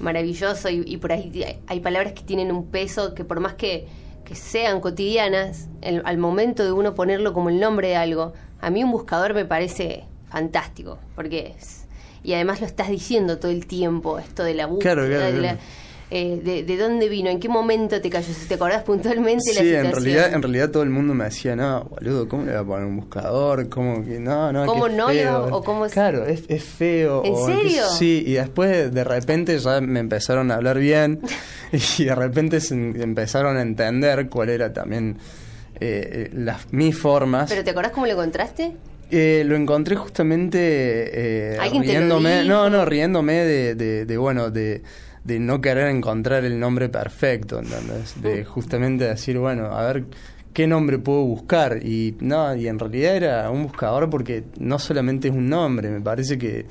maravilloso 0.00 0.68
y, 0.68 0.82
y 0.86 0.96
por 0.98 1.12
ahí 1.12 1.32
hay 1.66 1.80
palabras 1.80 2.12
que 2.12 2.22
tienen 2.22 2.52
un 2.52 2.66
peso 2.66 3.14
que 3.14 3.24
por 3.24 3.40
más 3.40 3.54
que, 3.54 3.86
que 4.28 4.34
sean 4.34 4.80
cotidianas, 4.80 5.68
el, 5.80 6.02
al 6.04 6.18
momento 6.18 6.62
de 6.62 6.72
uno 6.72 6.94
ponerlo 6.94 7.32
como 7.32 7.48
el 7.48 7.58
nombre 7.58 7.88
de 7.88 7.96
algo, 7.96 8.34
a 8.60 8.68
mí 8.68 8.84
un 8.84 8.90
buscador 8.90 9.32
me 9.32 9.46
parece 9.46 10.04
fantástico, 10.28 10.98
porque 11.14 11.54
es, 11.58 11.86
y 12.22 12.34
además 12.34 12.60
lo 12.60 12.66
estás 12.66 12.90
diciendo 12.90 13.38
todo 13.38 13.50
el 13.50 13.66
tiempo, 13.66 14.18
esto 14.18 14.44
de 14.44 14.52
la 14.52 14.66
búsqueda, 14.66 14.92
claro, 14.92 15.08
claro, 15.08 15.32
de 15.32 15.40
la, 15.40 15.58
eh, 16.10 16.40
de, 16.42 16.62
de, 16.62 16.76
dónde 16.78 17.06
vino, 17.08 17.28
en 17.28 17.38
qué 17.38 17.50
momento 17.50 18.00
te 18.00 18.08
cayó, 18.08 18.32
si 18.32 18.46
te 18.46 18.54
acordás 18.54 18.82
puntualmente 18.82 19.42
sí, 19.42 19.54
la 19.54 19.60
situación. 19.60 19.86
en 19.86 19.92
realidad, 19.92 20.32
en 20.32 20.42
realidad 20.42 20.70
todo 20.70 20.82
el 20.82 20.88
mundo 20.88 21.12
me 21.12 21.24
decía, 21.24 21.54
no, 21.54 21.84
boludo, 21.84 22.26
¿cómo 22.26 22.46
le 22.46 22.54
va 22.54 22.60
a 22.60 22.64
poner 22.64 22.86
un 22.86 22.96
buscador? 22.96 23.68
¿Cómo 23.68 24.02
que 24.02 24.18
no, 24.18 24.50
no, 24.50 24.64
¿Cómo 24.64 24.88
no 24.88 25.08
feo. 25.08 25.48
o 25.54 25.62
cómo 25.62 25.86
Claro, 25.86 26.24
es, 26.24 26.44
es 26.48 26.64
feo. 26.64 27.22
¿En 27.26 27.34
o 27.34 27.46
serio? 27.46 27.82
Que, 27.90 27.96
sí, 27.98 28.24
y 28.26 28.32
después 28.32 28.92
de 28.92 29.04
repente 29.04 29.58
ya 29.58 29.82
me 29.82 30.00
empezaron 30.00 30.50
a 30.50 30.54
hablar 30.54 30.78
bien 30.78 31.20
y 31.98 32.04
de 32.04 32.14
repente 32.14 32.60
se 32.60 32.74
empezaron 32.74 33.58
a 33.58 33.62
entender 33.62 34.30
cuál 34.30 34.48
era 34.48 34.72
también 34.72 35.18
eh, 35.78 36.30
las 36.32 36.72
mis 36.72 36.96
formas. 36.96 37.50
¿Pero 37.50 37.64
te 37.64 37.70
acordás 37.70 37.92
cómo 37.92 38.06
lo 38.06 38.12
encontraste? 38.12 38.72
Eh, 39.10 39.42
lo 39.46 39.56
encontré 39.56 39.96
justamente 39.96 40.58
eh, 40.58 41.58
riéndome, 41.80 42.44
no, 42.44 42.68
no, 42.68 42.84
riéndome 42.84 43.34
de, 43.34 43.74
de, 43.74 44.04
de 44.04 44.16
bueno, 44.16 44.50
de 44.50 44.82
de 45.28 45.38
no 45.38 45.60
querer 45.60 45.88
encontrar 45.88 46.46
el 46.46 46.58
nombre 46.58 46.88
perfecto, 46.88 47.58
¿entendés? 47.58 48.20
De 48.20 48.46
justamente 48.46 49.04
decir, 49.04 49.38
bueno, 49.38 49.66
a 49.66 49.92
ver 49.92 50.06
qué 50.54 50.66
nombre 50.66 50.98
puedo 50.98 51.22
buscar. 51.22 51.84
Y 51.84 52.16
no, 52.20 52.56
y 52.56 52.66
en 52.66 52.78
realidad 52.78 53.14
era 53.14 53.50
un 53.50 53.64
buscador 53.64 54.08
porque 54.08 54.44
no 54.58 54.78
solamente 54.78 55.28
es 55.28 55.34
un 55.34 55.50
nombre, 55.50 55.90
me 55.90 56.00
parece 56.00 56.38
que 56.38 56.64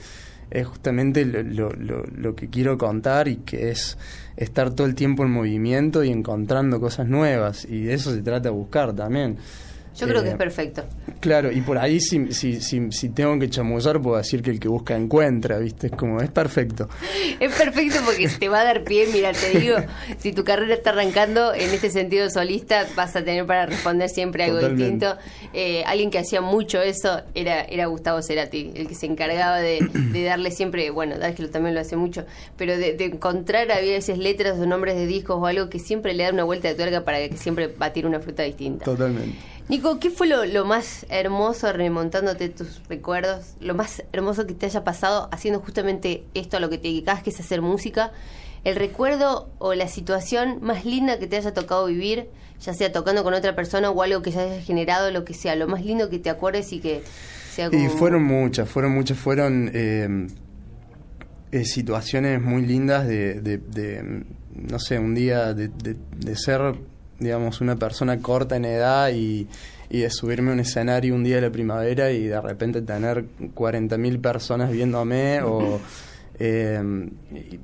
es 0.50 0.66
justamente 0.66 1.24
lo, 1.24 1.70
lo, 1.70 2.04
lo 2.04 2.36
que 2.36 2.50
quiero 2.50 2.80
contar 2.80 3.28
y 3.28 3.38
que 3.38 3.70
es 3.70 3.96
estar 4.38 4.74
todo 4.74 4.88
el 4.88 4.96
tiempo 4.96 5.24
en 5.24 5.32
movimiento 5.32 6.04
y 6.04 6.10
encontrando 6.10 6.80
cosas 6.80 7.08
nuevas. 7.08 7.64
Y 7.64 7.84
de 7.84 7.94
eso 7.94 8.12
se 8.12 8.24
trata 8.24 8.50
de 8.50 8.56
buscar 8.56 8.96
también. 8.96 9.38
Yo 9.98 10.08
creo 10.08 10.22
eh, 10.22 10.25
que 10.25 10.30
es 10.32 10.36
perfecto. 10.36 10.84
Claro, 11.20 11.51
y 11.51 11.62
por 11.62 11.77
ahí 11.77 12.00
si, 12.00 12.32
si, 12.32 12.62
si, 12.62 12.92
si, 12.92 13.10
tengo 13.10 13.38
que 13.39 13.50
chamullar 13.50 14.01
puedo 14.01 14.18
decir 14.18 14.42
que 14.44 14.51
el 14.51 14.60
que 14.60 14.68
busca 14.68 14.96
encuentra, 14.96 15.58
¿viste? 15.58 15.88
Es 15.88 15.94
como, 15.94 16.22
es 16.22 16.30
perfecto. 16.30 16.89
Es 17.39 17.54
perfecto 17.54 18.00
porque 18.06 18.27
te 18.27 18.50
va 18.50 18.62
a 18.62 18.63
dar 18.63 18.84
pie, 18.84 19.08
mira, 19.12 19.32
te 19.32 19.60
digo, 19.60 19.77
si 20.18 20.34
tu 20.34 20.44
carrera 20.44 20.74
está 20.74 20.89
arrancando 20.89 21.54
en 21.54 21.70
este 21.70 21.89
sentido 21.89 22.30
solista, 22.30 22.86
vas 22.96 23.16
a 23.16 23.24
tener 23.24 23.46
para 23.46 23.66
responder 23.66 24.10
siempre 24.10 24.44
algo 24.44 24.58
Totalmente. 24.58 25.06
distinto. 25.06 25.18
Eh, 25.54 25.84
alguien 25.86 26.10
que 26.10 26.20
hacía 26.20 26.42
mucho 26.42 26.82
eso 26.82 27.22
era, 27.36 27.62
era 27.62 27.86
Gustavo 27.86 28.22
Cerati, 28.22 28.72
el 28.75 28.88
que 28.88 28.96
se 28.96 29.06
encargaba 29.06 29.60
de, 29.60 29.80
de 29.94 30.24
darle 30.24 30.51
siempre, 30.51 30.89
bueno, 30.89 31.18
Dángelo 31.18 31.50
también 31.50 31.75
lo 31.75 31.82
hace 31.82 31.96
mucho, 31.96 32.25
pero 32.58 32.77
de, 32.77 32.94
de 32.94 33.06
encontrar 33.06 33.72
a 33.72 33.80
veces 33.80 34.18
letras 34.18 34.60
o 34.60 34.66
nombres 34.66 34.96
de 34.96 35.06
discos 35.06 35.38
o 35.39 35.46
algo 35.46 35.70
que 35.70 35.80
siempre 35.80 36.13
le 36.13 36.24
da 36.24 36.32
una 36.32 36.44
vuelta 36.44 36.68
de 36.68 36.75
tuerca 36.75 37.04
para 37.04 37.27
que 37.27 37.38
siempre 37.38 37.68
batir 37.68 38.06
una 38.06 38.20
fruta 38.20 38.44
distinta. 38.44 38.86
Totalmente. 38.86 39.57
Nico, 39.70 40.00
¿qué 40.00 40.10
fue 40.10 40.28
lo, 40.28 40.46
lo, 40.46 40.64
más 40.64 41.06
hermoso, 41.10 41.74
remontándote 41.74 42.48
tus 42.48 42.82
recuerdos, 42.88 43.56
lo 43.60 43.76
más 43.76 44.02
hermoso 44.14 44.48
que 44.48 44.54
te 44.54 44.66
haya 44.66 44.86
pasado 44.86 45.28
haciendo 45.34 45.60
justamente 45.60 46.24
esto 46.34 46.56
a 46.56 46.60
lo 46.62 46.70
que 46.70 46.78
te 46.78 46.88
dedicas, 46.88 47.22
que 47.22 47.32
es 47.32 47.40
hacer 47.40 47.62
música? 47.62 48.14
El 48.64 48.78
recuerdo 48.78 49.50
o 49.60 49.74
la 49.74 49.90
situación 49.90 50.60
más 50.62 50.86
linda 50.86 51.20
que 51.20 51.28
te 51.28 51.36
haya 51.36 51.54
tocado 51.54 51.88
vivir, 51.88 52.30
ya 52.62 52.74
sea 52.74 52.94
tocando 52.94 53.24
con 53.24 53.34
otra 53.34 53.56
persona 53.56 53.90
o 53.90 54.02
algo 54.02 54.22
que 54.22 54.32
ya 54.32 54.42
haya 54.44 54.62
generado, 54.62 55.12
lo 55.12 55.26
que 55.26 55.34
sea, 55.34 55.56
lo 55.58 55.68
más 55.68 55.84
lindo 55.84 56.10
que 56.10 56.20
te 56.20 56.30
acuerdes 56.30 56.72
y 56.72 56.80
que 56.80 57.04
sea 57.54 57.70
como... 57.70 57.84
Y 57.84 57.90
fueron 57.90 58.24
muchas, 58.24 58.70
fueron 58.70 58.94
muchas, 58.94 59.18
fueron 59.18 59.70
eh, 59.74 60.28
eh, 61.52 61.66
situaciones 61.66 62.42
muy 62.42 62.66
lindas 62.66 63.06
de, 63.06 63.42
de, 63.42 63.58
de, 63.58 64.24
no 64.54 64.80
sé, 64.80 64.98
un 64.98 65.14
día 65.14 65.54
de, 65.54 65.68
de 65.68 66.36
ser 66.38 66.78
digamos, 67.20 67.62
una 67.62 67.76
persona 67.76 68.20
corta 68.20 68.56
en 68.56 68.66
edad 68.66 69.10
y, 69.10 69.48
y, 69.90 70.00
de 70.00 70.10
subirme 70.10 70.52
a 70.52 70.54
un 70.54 70.60
escenario 70.60 71.16
un 71.16 71.24
día 71.24 71.36
de 71.36 71.42
la 71.42 71.52
primavera 71.52 72.12
y 72.12 72.28
de 72.28 72.42
repente 72.42 72.82
tener 72.82 73.26
40.000 73.56 74.22
personas 74.22 74.72
viéndome 74.72 75.42
o... 75.42 75.80
Eh, 76.40 76.80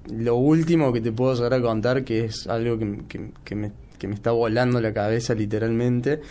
lo 0.08 0.36
último 0.36 0.92
que 0.92 1.00
te 1.00 1.12
puedo 1.12 1.36
llegar 1.36 1.54
a 1.54 1.62
contar, 1.62 2.04
que 2.04 2.26
es 2.26 2.48
algo 2.48 2.80
que, 2.80 3.02
que, 3.08 3.30
que, 3.44 3.54
me, 3.54 3.72
que 4.00 4.08
me 4.08 4.16
está 4.16 4.32
volando 4.32 4.82
la 4.82 4.92
cabeza 4.92 5.36
literalmente, 5.36 6.22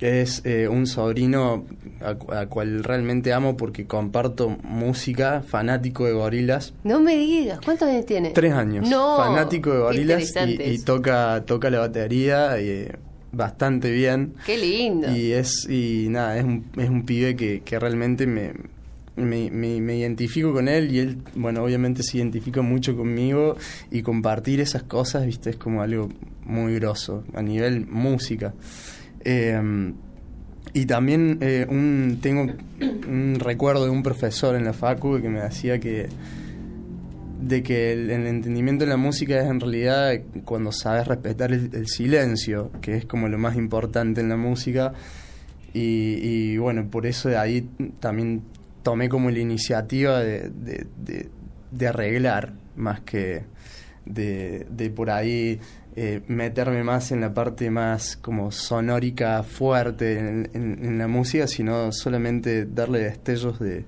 es 0.00 0.42
eh, 0.44 0.68
un 0.68 0.86
sobrino 0.86 1.64
a, 2.00 2.40
a, 2.40 2.46
cual 2.46 2.84
realmente 2.84 3.32
amo 3.32 3.56
porque 3.56 3.86
comparto 3.86 4.48
música, 4.48 5.42
fanático 5.46 6.06
de 6.06 6.12
gorilas. 6.12 6.74
No 6.84 7.00
me 7.00 7.16
digas, 7.16 7.60
¿cuántos 7.64 7.88
años 7.88 8.06
tiene? 8.06 8.30
Tres 8.30 8.52
años. 8.52 8.88
No, 8.88 9.16
fanático 9.16 9.72
de 9.72 9.78
gorilas 9.78 10.34
y, 10.46 10.62
y, 10.62 10.78
toca, 10.78 11.42
toca 11.46 11.70
la 11.70 11.80
batería 11.80 12.60
y, 12.60 12.88
bastante 13.32 13.90
bien. 13.90 14.34
Qué 14.46 14.56
lindo. 14.56 15.10
Y 15.10 15.32
es, 15.32 15.68
y 15.68 16.06
nada, 16.10 16.38
es 16.38 16.44
un, 16.44 16.66
es 16.76 16.88
un 16.88 17.04
pibe 17.04 17.36
que, 17.36 17.60
que 17.60 17.78
realmente 17.78 18.26
me, 18.26 18.52
me, 19.16 19.50
me, 19.50 19.80
me, 19.80 19.96
identifico 19.96 20.52
con 20.52 20.68
él 20.68 20.92
y 20.92 20.98
él, 21.00 21.18
bueno, 21.34 21.62
obviamente 21.62 22.02
se 22.02 22.18
identifica 22.18 22.62
mucho 22.62 22.96
conmigo 22.96 23.56
y 23.90 24.02
compartir 24.02 24.60
esas 24.60 24.84
cosas, 24.84 25.26
viste, 25.26 25.50
es 25.50 25.56
como 25.56 25.82
algo 25.82 26.08
muy 26.44 26.74
grosso 26.76 27.24
a 27.34 27.42
nivel 27.42 27.86
música. 27.86 28.54
Eh, 29.24 29.92
y 30.74 30.86
también 30.86 31.38
eh, 31.40 31.66
un, 31.68 32.18
tengo 32.20 32.46
un 33.08 33.36
recuerdo 33.40 33.84
de 33.84 33.90
un 33.90 34.02
profesor 34.02 34.54
en 34.54 34.64
la 34.64 34.72
facu 34.72 35.20
que 35.20 35.28
me 35.28 35.40
decía 35.40 35.78
que 35.78 36.08
de 37.40 37.62
que 37.62 37.92
el, 37.92 38.10
entendimiento 38.10 38.84
de 38.84 38.90
la 38.90 38.96
música 38.96 39.38
es 39.38 39.48
en 39.48 39.60
realidad 39.60 40.12
cuando 40.44 40.72
sabes 40.72 41.06
respetar 41.06 41.52
el, 41.52 41.86
silencio, 41.86 42.70
que 42.80 42.96
es 42.96 43.06
como 43.06 43.28
lo 43.28 43.38
más 43.38 43.56
importante 43.56 44.20
en 44.20 44.28
la 44.28 44.36
música. 44.36 44.92
Y, 45.72 46.56
bueno, 46.56 46.90
por 46.90 47.06
eso 47.06 47.28
de 47.28 47.36
ahí 47.36 47.68
también 48.00 48.42
tomé 48.82 49.08
como 49.08 49.30
la 49.30 49.38
iniciativa 49.38 50.18
de, 50.18 50.50
de, 51.70 51.86
arreglar 51.86 52.54
más 52.74 53.00
que 53.00 53.44
de, 54.04 54.66
de 54.70 54.90
por 54.90 55.10
ahí 55.10 55.60
eh, 56.00 56.22
meterme 56.28 56.84
más 56.84 57.10
en 57.10 57.20
la 57.20 57.34
parte 57.34 57.70
más 57.70 58.16
como 58.16 58.52
sonórica 58.52 59.42
fuerte 59.42 60.16
en, 60.16 60.96
la 60.96 61.08
música, 61.08 61.48
sino 61.48 61.90
solamente 61.90 62.66
darle 62.66 63.00
destellos 63.00 63.58
de, 63.58 63.84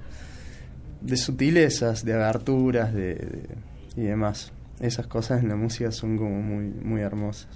de 1.02 1.17
sutilezas, 1.17 2.05
de 2.05 2.14
aberturas 2.14 2.93
de, 2.93 3.47
y 3.95 4.00
demás. 4.00 4.50
Esas 4.81 5.07
cosas 5.07 5.40
en 5.45 5.50
la 5.50 5.55
música 5.55 5.93
son 5.93 6.19
como 6.19 6.43
muy, 6.43 6.64
muy 6.64 7.00
hermosas. 7.00 7.47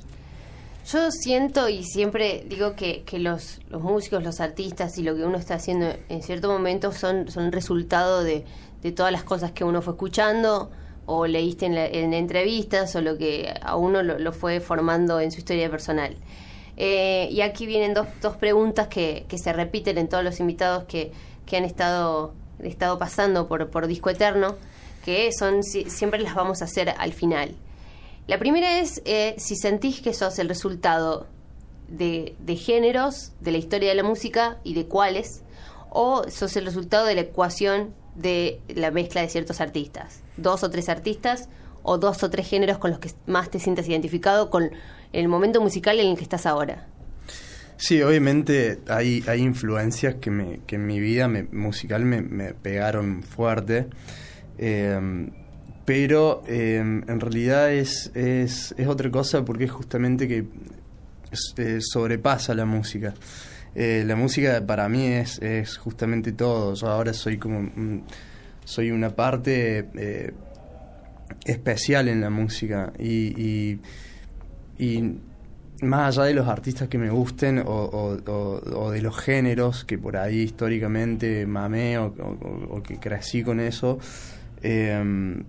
Yo 0.87 1.11
siento 1.11 1.69
y 1.69 1.83
siempre 1.83 2.47
digo 2.49 2.77
que, 2.77 3.03
que 3.03 3.19
los, 3.19 3.61
los 3.71 3.83
músicos, 3.83 4.23
los 4.23 4.39
artistas 4.39 4.97
y 4.99 5.03
lo 5.03 5.17
que 5.17 5.25
uno 5.25 5.37
está 5.37 5.55
haciendo 5.55 5.89
en 6.09 6.23
cierto 6.23 6.49
momento 6.49 6.93
son, 6.93 7.29
son 7.29 7.51
resultado 7.51 8.23
de, 8.23 8.45
de 8.83 8.93
todas 8.93 9.11
las 9.11 9.25
cosas 9.25 9.51
que 9.51 9.65
uno 9.65 9.83
fue 9.83 9.95
escuchando 9.95 10.71
o 11.07 11.27
leíste 11.27 11.67
en, 11.67 11.75
en 11.77 12.15
entrevistas 12.15 12.95
o 12.97 13.01
lo 13.01 13.19
que 13.19 13.53
a 13.61 13.77
uno 13.77 14.03
lo, 14.03 14.33
fue 14.33 14.61
formando 14.61 15.21
en 15.21 15.31
su 15.33 15.39
historia 15.39 15.71
personal. 15.71 16.17
Eh, 16.77 17.29
y 17.31 17.41
aquí 17.41 17.67
vienen 17.67 17.95
dos, 17.95 18.09
dos 18.21 18.37
preguntas 18.37 18.89
que, 18.89 19.27
que, 19.29 19.39
se 19.39 19.53
repiten 19.53 19.97
en 19.99 20.09
todos 20.09 20.25
los 20.25 20.41
invitados 20.41 20.85
que, 20.85 21.13
que 21.47 21.57
han 21.57 21.65
estado 21.65 22.35
estado 22.63 22.99
pasando 22.99 23.47
por, 23.49 23.71
por 23.71 23.87
Disco 23.87 24.11
Eterno, 24.11 24.57
que 25.05 25.31
son 25.33 25.63
siempre 25.63 26.21
las 26.21 26.35
vamos 26.35 26.63
a 26.63 26.67
hacer 26.67 26.95
al 26.97 27.13
final. 27.13 27.55
La 28.27 28.39
primera 28.39 28.79
es 28.79 29.03
eh, 29.05 29.35
si 29.39 29.57
sentís 29.57 30.01
que 30.01 30.15
sos 30.15 30.39
el 30.39 30.49
resultado 30.49 31.27
de, 31.89 32.35
de, 32.39 32.57
géneros, 32.57 33.33
de 33.41 33.53
la 33.53 33.59
historia 33.59 33.91
de 33.91 33.95
la 33.97 34.03
música 34.03 34.59
y 34.65 34.75
de 34.75 34.87
cuáles, 34.87 35.43
o 35.91 36.29
sos 36.31 36.57
el 36.57 36.65
resultado 36.65 37.07
de 37.07 37.15
la 37.15 37.21
ecuación 37.23 37.95
de 38.15 38.61
la 38.69 38.91
mezcla 38.91 39.21
de 39.21 39.29
ciertos 39.29 39.61
artistas. 39.61 40.23
Dos 40.37 40.63
o 40.63 40.71
tres 40.71 40.89
artistas 40.89 41.49
o 41.83 41.99
dos 41.99 42.23
o 42.23 42.31
tres 42.31 42.49
géneros 42.49 42.79
con 42.79 42.91
los 42.91 42.99
que 42.99 43.11
más 43.27 43.51
te 43.51 43.61
sientas 43.61 43.89
identificado 43.89 44.51
con 44.51 44.71
el 45.13 45.29
momento 45.29 45.61
musical 45.61 46.01
en 46.01 46.09
el 46.09 46.17
que 46.17 46.23
estás 46.23 46.47
ahora. 46.47 46.87
Sí, 47.77 48.03
obviamente 48.03 48.81
hay, 48.89 49.23
hay 49.27 49.41
influencias 49.41 50.17
que, 50.17 50.31
me, 50.31 50.61
que 50.67 50.77
en 50.77 50.87
mi 50.87 51.01
vida 51.01 51.29
musical 51.53 52.05
me, 52.05 52.55
pegaron 52.55 53.23
fuerte, 53.23 53.87
em, 54.59 55.31
pero 55.85 56.43
em, 56.47 57.03
en 57.09 57.21
realidad 57.21 57.73
es, 57.73 58.11
es, 58.15 58.75
es, 58.79 58.87
otra 58.87 59.11
cosa 59.11 59.45
porque 59.45 59.65
es 59.65 59.73
justamente 59.73 60.29
que 60.29 60.47
eh, 61.57 61.79
sobrepasa 61.81 62.55
la 62.55 62.65
música. 62.65 63.13
Eh, 63.75 64.05
la 64.07 64.17
música 64.17 64.65
para 64.67 64.89
mí 64.89 65.07
es, 65.07 65.39
es 65.41 65.77
justamente 65.79 66.33
todo. 66.33 66.75
Yo 66.75 66.89
ahora 66.89 67.13
soy 67.13 67.39
como 67.39 67.71
soy 68.65 68.91
una 68.91 69.11
parte 69.11 69.89
eh, 69.95 70.33
especial 71.45 72.09
en 72.09 72.21
la 72.21 72.31
música 72.31 72.93
y, 72.99 73.79
y 74.79 75.19
más 75.83 76.17
allá 76.17 76.29
de 76.29 76.35
los 76.35 76.49
artistas 76.49 76.89
que 76.89 76.99
me 76.99 77.11
gusten 77.11 77.63
o, 77.65 78.91
de 78.91 79.03
los 79.03 79.19
géneros 79.19 79.85
que 79.85 79.99
por 79.99 80.17
ahí 80.17 80.41
históricamente 80.41 81.47
mamé 81.47 81.99
o, 81.99 82.83
que 82.83 82.99
crecí 82.99 83.43
con 83.43 83.61
eso, 83.61 83.99
em, 84.63 85.45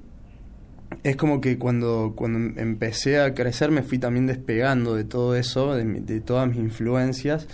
es 1.03 1.16
como 1.16 1.42
que 1.42 1.57
cuando, 1.57 2.14
cuando 2.16 2.59
empecé 2.59 3.20
a 3.20 3.33
crecer 3.33 3.72
me 3.72 3.81
fui 3.81 3.98
también 3.98 4.27
despegando 4.27 4.96
de 4.96 5.03
todo 5.03 5.35
eso, 5.35 5.75
de, 5.75 6.22
todas 6.22 6.48
mis 6.48 6.57
influencias 6.57 7.48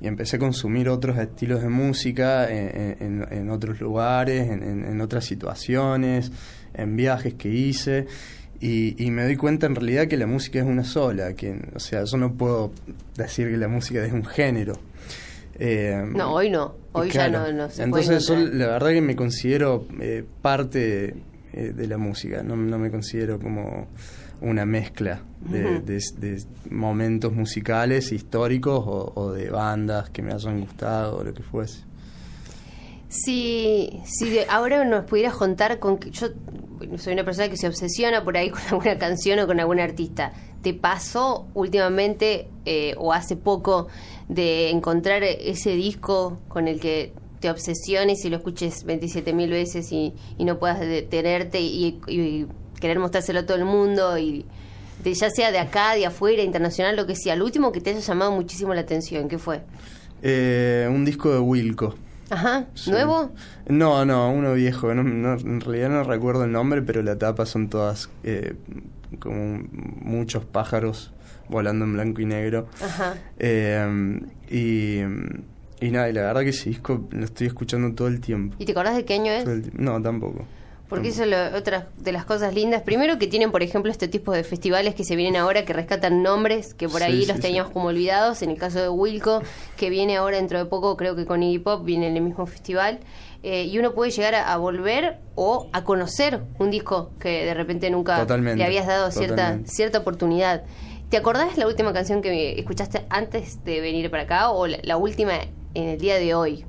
y 0.00 0.06
empecé 0.06 0.36
a 0.36 0.38
consumir 0.38 0.88
otros 0.88 1.18
estilos 1.18 1.62
de 1.62 1.68
música 1.68 2.48
en, 2.50 3.50
otros 3.50 3.80
lugares, 3.80 4.50
en 4.50 5.00
otras 5.00 5.24
situaciones, 5.24 6.32
en 6.74 6.96
viajes 6.96 7.34
que 7.34 7.48
hice. 7.48 8.06
Y, 8.62 9.10
me 9.10 9.24
doy 9.24 9.36
cuenta 9.36 9.66
en 9.66 9.74
realidad 9.74 10.06
que 10.06 10.18
la 10.18 10.26
música 10.26 10.58
es 10.58 10.66
una 10.66 10.84
sola, 10.84 11.32
que, 11.32 11.58
o 11.74 11.80
sea, 11.80 12.04
yo 12.04 12.18
no 12.18 12.34
puedo 12.34 12.72
decir 13.16 13.48
que 13.48 13.56
la 13.56 13.68
música 13.68 14.04
es 14.04 14.12
un 14.12 14.24
género. 14.24 14.74
Eh, 15.58 16.02
no, 16.14 16.34
hoy 16.34 16.50
no, 16.50 16.74
hoy 16.92 17.10
ya 17.10 17.28
no, 17.28 17.50
no 17.52 17.70
se 17.70 17.82
Entonces 17.82 18.26
yo 18.26 18.36
la 18.36 18.66
verdad 18.66 18.90
que 18.90 19.00
me 19.00 19.16
considero 19.16 19.86
eh, 20.00 20.24
parte 20.42 21.14
eh, 21.52 21.72
de 21.74 21.86
la 21.86 21.96
música, 21.96 22.42
no, 22.42 22.54
no, 22.54 22.78
me 22.78 22.90
considero 22.90 23.38
como 23.38 23.88
una 24.40 24.64
mezcla 24.64 25.22
de, 25.40 26.42
momentos 26.70 27.32
musicales 27.32 28.12
históricos 28.12 28.84
o, 28.86 29.12
o, 29.14 29.32
de 29.32 29.50
bandas 29.50 30.10
que 30.10 30.22
me 30.22 30.32
hayan 30.32 30.60
gustado 30.60 31.18
o 31.18 31.24
lo 31.24 31.34
que 31.34 31.42
fuese. 31.42 31.84
Si, 33.08 34.00
si 34.04 34.38
ahora 34.48 34.84
nos 34.84 35.04
pudieras 35.04 35.34
contar 35.34 35.80
con 35.80 35.98
que 35.98 36.10
yo 36.10 36.28
soy 36.96 37.12
una 37.12 37.24
persona 37.24 37.48
que 37.48 37.56
se 37.56 37.66
obsesiona 37.66 38.24
por 38.24 38.36
ahí 38.36 38.50
con 38.50 38.60
alguna 38.70 38.98
canción 38.98 39.38
o 39.40 39.46
con 39.46 39.60
algún 39.60 39.80
artista. 39.80 40.32
¿Te 40.62 40.74
pasó 40.74 41.48
últimamente 41.54 42.48
eh, 42.66 42.94
o 42.98 43.12
hace 43.12 43.36
poco 43.36 43.88
de 44.28 44.70
encontrar 44.70 45.22
ese 45.24 45.70
disco 45.70 46.38
con 46.48 46.68
el 46.68 46.80
que 46.80 47.12
te 47.40 47.50
obsesiones 47.50 48.24
y 48.24 48.30
lo 48.30 48.36
escuches 48.36 48.84
27 48.84 49.32
mil 49.32 49.50
veces 49.50 49.90
y, 49.92 50.14
no 50.38 50.58
puedas 50.58 50.80
detenerte 50.80 51.60
y, 51.60 52.46
querer 52.80 52.98
mostrárselo 52.98 53.40
a 53.40 53.46
todo 53.46 53.58
el 53.58 53.66
mundo 53.66 54.16
y 54.16 54.46
de, 55.04 55.12
ya 55.12 55.28
sea 55.28 55.52
de 55.52 55.58
acá, 55.58 55.94
de 55.94 56.06
afuera, 56.06 56.42
internacional, 56.42 56.96
lo 56.96 57.06
que 57.06 57.14
sea? 57.14 57.36
Lo 57.36 57.44
último 57.44 57.72
que 57.72 57.80
te 57.80 57.90
haya 57.90 58.00
llamado 58.00 58.32
muchísimo 58.32 58.72
la 58.72 58.80
atención, 58.80 59.28
¿qué 59.28 59.38
fue? 59.38 59.62
Eh, 60.22 60.88
un 60.90 61.04
disco 61.04 61.30
de 61.30 61.40
Wilco. 61.40 61.94
Ajá, 62.30 62.66
¿nuevo? 62.86 63.32
No, 63.68 64.04
no, 64.04 64.30
uno 64.30 64.54
viejo. 64.54 64.90
en 64.90 65.60
realidad 65.60 65.90
no 65.90 66.04
recuerdo 66.04 66.44
el 66.44 66.52
nombre, 66.52 66.80
pero 66.80 67.02
la 67.02 67.18
tapa 67.18 67.44
son 67.44 67.68
todas 67.68 68.08
eh, 68.22 68.54
como 69.18 69.62
muchos 70.00 70.44
pájaros 70.44 71.12
volando 71.48 71.84
en 71.84 71.94
blanco 71.94 72.20
y 72.20 72.26
negro. 72.26 72.68
Ajá. 72.82 73.16
Eh, 73.38 74.20
y, 74.48 75.00
y 75.80 75.90
nada, 75.90 76.08
y 76.08 76.12
la 76.12 76.22
verdad 76.22 76.42
que 76.42 76.50
ese 76.50 76.70
disco 76.70 77.08
lo 77.10 77.24
estoy 77.24 77.46
escuchando 77.46 77.94
todo 77.94 78.08
el 78.08 78.20
tiempo. 78.20 78.56
¿Y 78.58 78.64
te 78.64 78.72
acordás 78.72 78.96
de 78.96 79.04
qué 79.04 79.14
año 79.14 79.32
es? 79.32 79.46
No, 79.74 80.00
tampoco. 80.02 80.44
Porque 80.90 81.08
eso 81.08 81.22
es 81.22 81.54
otra 81.54 81.86
de 81.98 82.10
las 82.10 82.24
cosas 82.24 82.52
lindas. 82.52 82.82
Primero 82.82 83.16
que 83.16 83.28
tienen, 83.28 83.52
por 83.52 83.62
ejemplo, 83.62 83.92
este 83.92 84.08
tipo 84.08 84.32
de 84.32 84.42
festivales 84.42 84.96
que 84.96 85.04
se 85.04 85.14
vienen 85.14 85.40
ahora, 85.40 85.64
que 85.64 85.72
rescatan 85.72 86.20
nombres 86.24 86.74
que 86.74 86.88
por 86.88 87.04
ahí 87.04 87.26
los 87.26 87.38
teníamos 87.38 87.70
como 87.72 87.86
olvidados. 87.86 88.42
En 88.42 88.50
el 88.50 88.58
caso 88.58 88.80
de 88.80 88.88
Wilco, 88.88 89.40
que 89.76 89.88
viene 89.88 90.16
ahora 90.16 90.38
dentro 90.38 90.58
de 90.58 90.64
poco, 90.64 90.96
creo 90.96 91.14
que 91.14 91.26
con 91.26 91.44
Iggy 91.44 91.60
Pop, 91.60 91.84
viene 91.84 92.08
en 92.08 92.16
el 92.16 92.22
mismo 92.24 92.44
festival. 92.44 92.98
Eh, 93.44 93.66
y 93.66 93.78
uno 93.78 93.94
puede 93.94 94.10
llegar 94.10 94.34
a, 94.34 94.56
volver 94.56 95.18
o 95.36 95.68
a 95.72 95.84
conocer 95.84 96.42
un 96.58 96.72
disco 96.72 97.12
que 97.20 97.44
de 97.44 97.54
repente 97.54 97.88
nunca 97.88 98.26
le 98.26 98.64
habías 98.64 98.88
dado 98.88 99.12
cierta, 99.12 99.60
cierta 99.64 99.98
oportunidad. 99.98 100.64
¿Te 101.08 101.16
acordás 101.16 101.56
la 101.56 101.68
última 101.68 101.92
canción 101.92 102.20
que 102.20 102.58
escuchaste 102.58 103.06
antes 103.10 103.64
de 103.64 103.80
venir 103.80 104.10
para 104.10 104.24
acá 104.24 104.50
o 104.50 104.66
la 104.66 104.96
última 104.96 105.34
en 105.74 105.88
el 105.88 105.98
día 105.98 106.18
de 106.18 106.34
hoy? 106.34 106.64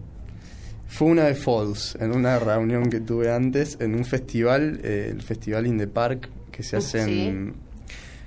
Fue 0.88 1.08
una 1.08 1.24
de 1.24 1.36
Falls, 1.36 1.98
en 2.02 2.12
una 2.12 2.38
reunión 2.38 2.90
que 2.90 3.00
tuve 3.00 3.32
antes, 3.32 3.78
en 3.80 3.96
un 3.96 4.04
festival, 4.04 4.82
eh, 4.84 5.08
el 5.10 5.22
Festival 5.22 5.66
in 5.66 5.78
the 5.78 5.88
Park, 5.88 6.30
que 6.52 6.64
se 6.64 6.78
hace 6.78 7.02
en, 7.02 7.56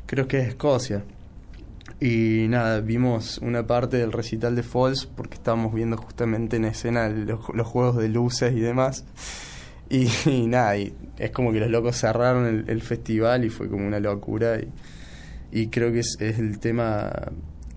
creo 0.06 0.26
que 0.26 0.38
es 0.40 0.48
Escocia. 0.48 1.04
Y 2.00 2.46
nada, 2.48 2.80
vimos 2.80 3.38
una 3.38 3.66
parte 3.66 3.98
del 3.98 4.12
recital 4.12 4.56
de 4.56 4.62
Falls 4.62 5.06
porque 5.06 5.34
estábamos 5.34 5.74
viendo 5.74 5.96
justamente 5.96 6.56
en 6.56 6.64
escena 6.64 7.08
los, 7.08 7.66
juegos 7.66 7.96
de 7.96 8.08
luces 8.08 8.52
y 8.54 8.60
demás. 8.60 9.04
Y, 9.90 10.46
nada, 10.46 10.76
y 10.78 10.94
es 11.18 11.30
como 11.30 11.52
que 11.52 11.60
los 11.60 11.68
locos 11.68 11.96
cerraron 11.96 12.64
el, 12.66 12.82
festival 12.82 13.44
y 13.44 13.50
fue 13.50 13.68
como 13.68 13.86
una 13.86 14.00
locura. 14.00 14.58
Y, 14.58 14.68
y 15.52 15.66
creo 15.68 15.92
que 15.92 16.00
es, 16.00 16.16
es 16.18 16.38
el 16.38 16.58
tema 16.58 17.12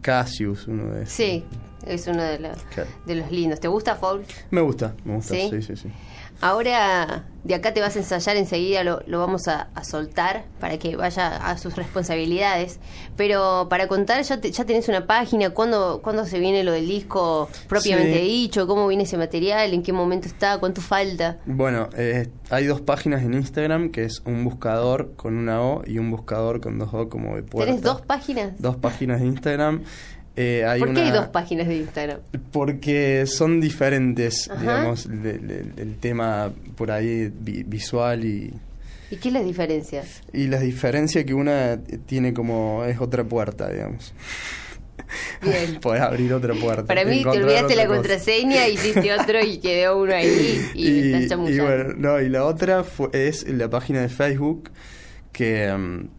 Cassius, 0.02 0.68
uno 0.68 0.94
de 0.94 1.06
Sí, 1.06 1.44
es 1.86 2.08
uno 2.08 2.24
de, 2.24 2.40
los, 2.40 2.58
de 3.06 3.16
los 3.16 3.32
lindos. 3.32 3.60
¿Te 3.60 3.68
gusta 3.68 3.96
Foul? 3.96 4.24
Me 4.52 4.62
gusta, 4.62 4.94
me 5.06 5.16
gusta, 5.16 5.36
¿Sí? 5.36 5.50
sí, 5.62 5.76
sí, 5.76 5.92
Ahora, 6.40 7.24
de 7.44 7.56
acá 7.56 7.74
te 7.74 7.82
vas 7.82 7.96
a 7.96 8.00
ensayar, 8.00 8.38
enseguida 8.38 8.84
lo, 8.84 9.02
lo 9.08 9.18
vamos 9.18 9.48
a, 9.48 9.70
soltar 9.84 10.46
para 10.60 10.78
que 10.78 10.96
vaya 10.96 11.36
a 11.36 11.58
sus 11.58 11.76
responsabilidades. 11.76 12.80
Pero 13.16 13.68
para 13.70 13.88
contar, 13.88 14.22
ya, 14.22 14.40
ya 14.40 14.66
tenés 14.66 14.88
una 14.88 15.08
página, 15.08 15.50
¿cuándo, 15.50 16.02
¿cuándo 16.04 16.26
se 16.26 16.40
viene 16.40 16.64
lo 16.64 16.74
del 16.74 16.88
disco 16.88 17.50
propiamente 17.68 18.20
dicho? 18.20 18.68
¿Cómo 18.68 18.88
viene 18.88 19.04
ese 19.04 19.18
material? 19.18 19.74
¿En 19.74 19.82
qué 19.82 19.94
momento 19.94 20.28
está? 20.28 20.60
¿Cuánto 20.60 20.82
falta? 20.82 21.38
Bueno, 21.48 21.90
eh, 21.98 22.30
hay 22.52 22.66
dos 22.66 22.82
páginas 22.82 23.24
en 23.24 23.34
Instagram, 23.34 23.90
que 23.90 24.04
es 24.04 24.22
un 24.26 24.44
buscador 24.44 25.14
con 25.16 25.38
una 25.38 25.62
O 25.62 25.84
y 25.88 25.98
un 25.98 26.12
buscador 26.12 26.62
con 26.62 26.78
dos 26.78 26.94
O 26.94 27.10
como 27.10 27.36
de 27.36 27.42
puerta. 27.42 27.66
¿Tienes 27.66 27.82
dos 27.82 28.02
páginas? 28.02 28.54
Dos 28.60 28.76
páginas 28.76 29.22
de 29.22 29.28
Instagram. 29.28 29.84
Eh, 30.40 30.64
hay 30.66 30.80
¿Por 30.80 30.90
qué 30.94 31.00
una- 31.00 31.06
hay 31.06 31.12
dos 31.12 31.28
páginas 31.30 31.68
de 31.68 31.78
Instagram? 31.78 32.20
Porque 32.52 33.26
son 33.26 33.60
diferentes, 33.60 34.48
Ajá. 34.50 34.62
digamos, 34.62 35.08
de- 35.10 35.40
de- 35.40 35.82
el 35.82 35.96
tema 35.98 36.52
por 36.76 36.92
ahí 36.92 37.32
vi- 37.40 37.64
visual 37.64 38.24
y, 38.24 38.54
¿Y 39.10 39.16
qué 39.16 39.30
es 39.30 39.34
la 39.34 39.42
diferencia? 39.42 40.04
y 40.34 40.46
la 40.48 40.60
diferencia 40.60 41.26
que 41.26 41.34
una 41.34 41.80
tiene 42.06 42.34
como 42.34 42.84
es 42.86 43.00
otra 43.02 43.24
puerta, 43.24 43.68
digamos. 43.70 44.14
Bien. 45.42 45.80
Podés 45.82 46.02
abrir 46.02 46.34
otra 46.34 46.54
puerta. 46.54 46.86
Para 46.86 47.06
mí 47.06 47.24
te 47.24 47.30
olvidaste 47.30 47.76
la 47.76 47.86
cosa. 47.88 47.98
contraseña, 48.00 48.68
hiciste 48.68 49.14
otro 49.14 49.40
y 49.44 49.58
quedó 49.60 49.98
uno 50.02 50.14
ahí 50.14 50.62
y, 50.76 50.88
y, 50.88 51.14
estás 51.14 51.40
y 51.50 51.60
bueno, 51.60 51.94
no, 51.98 52.20
y 52.22 52.30
la 52.30 52.44
otra 52.46 52.84
fue- 52.84 53.10
es 53.14 53.48
la 53.48 53.70
página 53.70 54.02
de 54.02 54.10
Facebook 54.10 54.70
que, 55.32 55.72
mm, 55.74 56.10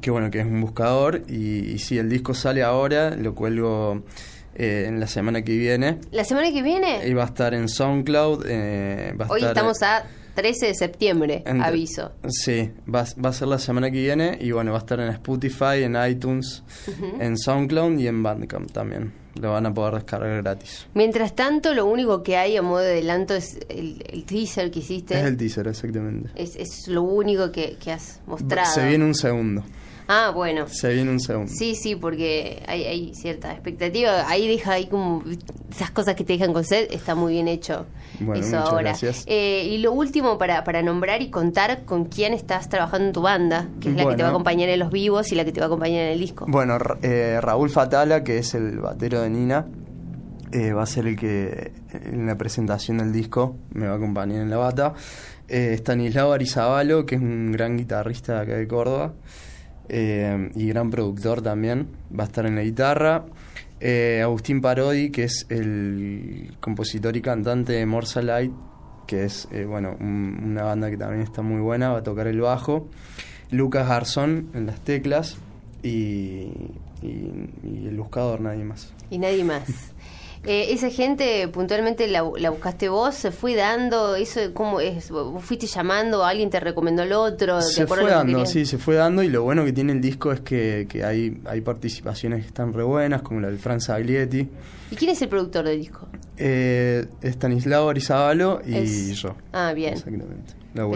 que 0.00 0.10
bueno, 0.10 0.30
que 0.30 0.40
es 0.40 0.46
un 0.46 0.60
buscador 0.60 1.22
y, 1.28 1.70
y 1.72 1.78
si 1.78 1.98
el 1.98 2.08
disco 2.08 2.34
sale 2.34 2.62
ahora, 2.62 3.10
lo 3.16 3.34
cuelgo 3.34 4.02
eh, 4.54 4.84
en 4.88 5.00
la 5.00 5.06
semana 5.06 5.42
que 5.42 5.56
viene 5.56 5.98
¿La 6.10 6.24
semana 6.24 6.50
que 6.52 6.62
viene? 6.62 7.06
y 7.06 7.12
va 7.14 7.22
a 7.24 7.26
estar 7.26 7.54
en 7.54 7.68
SoundCloud. 7.68 8.44
eh, 8.48 9.14
va 9.20 9.26
a 9.26 9.28
Hoy 9.30 9.40
estar 9.40 9.52
estamos 9.56 9.82
a 9.82 10.04
13 10.34 10.66
de 10.68 10.74
septiembre, 10.74 11.42
entre- 11.44 11.66
aviso. 11.68 12.12
Sí, 12.28 12.70
va, 12.92 13.04
va 13.22 13.28
a 13.30 13.32
ser 13.34 13.48
la 13.48 13.58
semana 13.58 13.90
que 13.90 14.00
viene 14.00 14.38
y 14.40 14.50
bueno, 14.50 14.72
va 14.72 14.78
a 14.78 14.80
estar 14.80 14.98
en 15.00 15.08
Spotify, 15.08 15.82
en 15.82 15.96
iTunes, 16.08 16.62
en 17.20 17.36
SoundCloud 17.36 17.98
y 17.98 18.06
en 18.08 18.22
Bandcamp 18.22 18.70
también. 18.72 19.12
Lo 19.40 19.52
van 19.52 19.64
a 19.64 19.72
poder 19.72 19.94
descargar 19.94 20.42
gratis. 20.42 20.86
Mientras 20.92 21.34
tanto, 21.34 21.72
lo 21.74 21.86
único 21.86 22.22
que 22.22 22.36
hay 22.36 22.56
a 22.58 22.62
modo 22.62 22.80
de 22.80 22.92
adelanto 22.92 23.34
es 23.34 23.58
el, 23.70 24.02
el 24.10 24.24
teaser 24.24 24.70
que 24.70 24.80
hiciste. 24.80 25.18
Es 25.18 25.24
el 25.24 25.38
teaser, 25.38 25.68
exactamente. 25.68 26.28
Es, 26.34 26.54
es 26.56 26.86
lo 26.88 27.02
único 27.02 27.50
que, 27.50 27.76
que 27.82 27.92
has 27.92 28.20
mostrado. 28.26 28.70
Se 28.74 28.86
viene 28.86 29.06
un 29.06 29.14
segundo. 29.14 29.64
Ah, 30.08 30.32
bueno. 30.34 30.66
Se 30.68 30.92
viene 30.92 31.10
un 31.10 31.20
segundo. 31.20 31.50
Sí, 31.52 31.74
sí, 31.74 31.96
porque 31.96 32.62
hay, 32.66 32.84
hay 32.84 33.14
cierta 33.14 33.52
expectativa. 33.52 34.28
Ahí 34.28 34.48
deja 34.48 34.72
ahí 34.72 34.86
como 34.86 35.22
esas 35.70 35.90
cosas 35.90 36.14
que 36.14 36.24
te 36.24 36.34
dejan 36.34 36.52
con 36.52 36.64
sed. 36.64 36.88
Está 36.90 37.14
muy 37.14 37.34
bien 37.34 37.48
hecho 37.48 37.86
Bueno, 38.20 38.44
eso 38.44 38.58
ahora. 38.58 38.82
gracias. 38.82 39.24
Eh, 39.26 39.66
y 39.70 39.78
lo 39.78 39.92
último 39.92 40.38
para, 40.38 40.64
para 40.64 40.82
nombrar 40.82 41.22
y 41.22 41.30
contar 41.30 41.84
con 41.84 42.06
quién 42.06 42.32
estás 42.34 42.68
trabajando 42.68 43.06
en 43.08 43.12
tu 43.12 43.22
banda, 43.22 43.68
que 43.80 43.90
es 43.90 43.96
la 43.96 44.08
que 44.08 44.16
te 44.16 44.22
va 44.22 44.28
a 44.28 44.32
acompañar 44.32 44.68
en 44.68 44.78
los 44.80 44.90
vivos 44.90 45.32
y 45.32 45.34
la 45.34 45.44
que 45.44 45.52
te 45.52 45.60
va 45.60 45.66
a 45.66 45.68
acompañar 45.68 46.02
en 46.06 46.12
el 46.12 46.18
disco. 46.18 46.46
Bueno, 46.48 46.78
eh, 47.02 47.38
Raúl 47.40 47.70
Fatala, 47.70 48.22
que 48.24 48.38
es 48.38 48.54
el 48.54 48.78
batero 48.78 49.20
de 49.22 49.30
Nina, 49.30 49.66
eh, 50.52 50.72
va 50.72 50.82
a 50.82 50.86
ser 50.86 51.06
el 51.06 51.16
que 51.16 51.72
en 51.94 52.26
la 52.26 52.36
presentación 52.36 52.98
del 52.98 53.12
disco 53.12 53.56
me 53.72 53.86
va 53.86 53.94
a 53.94 53.96
acompañar 53.96 54.42
en 54.42 54.50
la 54.50 54.58
bata. 54.58 54.94
Eh, 55.48 55.74
Stanislao 55.78 56.32
Arizabalo, 56.32 57.06
que 57.06 57.14
es 57.14 57.20
un 57.20 57.52
gran 57.52 57.76
guitarrista 57.76 58.34
de 58.36 58.40
acá 58.40 58.52
de 58.56 58.66
Córdoba 58.68 59.12
eh, 59.92 60.50
y 60.56 60.66
gran 60.68 60.90
productor 60.90 61.42
también, 61.42 61.86
va 62.18 62.24
a 62.24 62.26
estar 62.26 62.46
en 62.46 62.56
la 62.56 62.62
guitarra. 62.62 63.24
Eh, 63.80 64.20
Agustín 64.22 64.60
Parodi, 64.60 65.10
que 65.10 65.24
es 65.24 65.46
el 65.50 66.54
compositor 66.60 67.16
y 67.16 67.20
cantante 67.20 67.72
de 67.74 67.84
Morsa 67.86 68.22
Light, 68.22 68.52
que 69.06 69.24
es 69.24 69.46
eh, 69.52 69.64
bueno 69.64 69.96
un- 70.00 70.40
una 70.44 70.62
banda 70.64 70.88
que 70.90 70.96
también 70.96 71.22
está 71.22 71.42
muy 71.42 71.60
buena, 71.60 71.90
va 71.90 71.98
a 71.98 72.02
tocar 72.02 72.26
el 72.26 72.40
bajo. 72.40 72.88
Lucas 73.50 73.86
Garzón 73.86 74.48
en 74.54 74.66
las 74.66 74.80
teclas 74.80 75.36
y, 75.82 75.88
y- 77.02 77.50
y 77.64 77.86
el 77.88 77.96
buscador, 77.98 78.40
nadie 78.40 78.64
más. 78.64 78.92
Y 79.10 79.18
nadie 79.18 79.44
más. 79.44 79.64
Eh, 80.44 80.72
esa 80.72 80.90
gente 80.90 81.46
puntualmente 81.48 82.08
la, 82.08 82.28
la 82.38 82.50
buscaste 82.50 82.88
vos, 82.88 83.14
se 83.14 83.30
fue 83.30 83.54
dando, 83.54 84.16
eso 84.16 84.40
cómo 84.52 84.80
es, 84.80 85.08
vos 85.10 85.40
fuiste 85.44 85.68
llamando, 85.68 86.24
alguien 86.24 86.50
te 86.50 86.58
recomendó 86.58 87.04
el 87.04 87.12
otro, 87.12 87.58
de 87.58 87.62
Se 87.62 87.86
fue 87.86 87.98
que 87.98 88.10
dando, 88.10 88.44
sí, 88.46 88.66
se 88.66 88.76
fue 88.78 88.96
dando 88.96 89.22
y 89.22 89.28
lo 89.28 89.44
bueno 89.44 89.64
que 89.64 89.72
tiene 89.72 89.92
el 89.92 90.00
disco 90.00 90.32
es 90.32 90.40
que, 90.40 90.86
que 90.88 91.04
hay, 91.04 91.40
hay 91.44 91.60
participaciones 91.60 92.40
que 92.40 92.48
están 92.48 92.72
re 92.72 92.82
buenas, 92.82 93.22
como 93.22 93.38
la 93.40 93.46
del 93.48 93.58
Franz 93.58 93.88
Aglietti, 93.90 94.48
¿Y 94.90 94.96
quién 94.96 95.10
es 95.12 95.22
el 95.22 95.28
productor 95.28 95.64
del 95.64 95.78
disco? 95.78 96.08
eh, 96.36 97.06
Stanislao 97.22 97.88
Arizabalo 97.88 98.60
y 98.66 98.74
Es- 98.76 99.16
yo. 99.22 99.36
Ah, 99.52 99.72
bien. 99.72 99.92
Exactamente. 99.94 100.54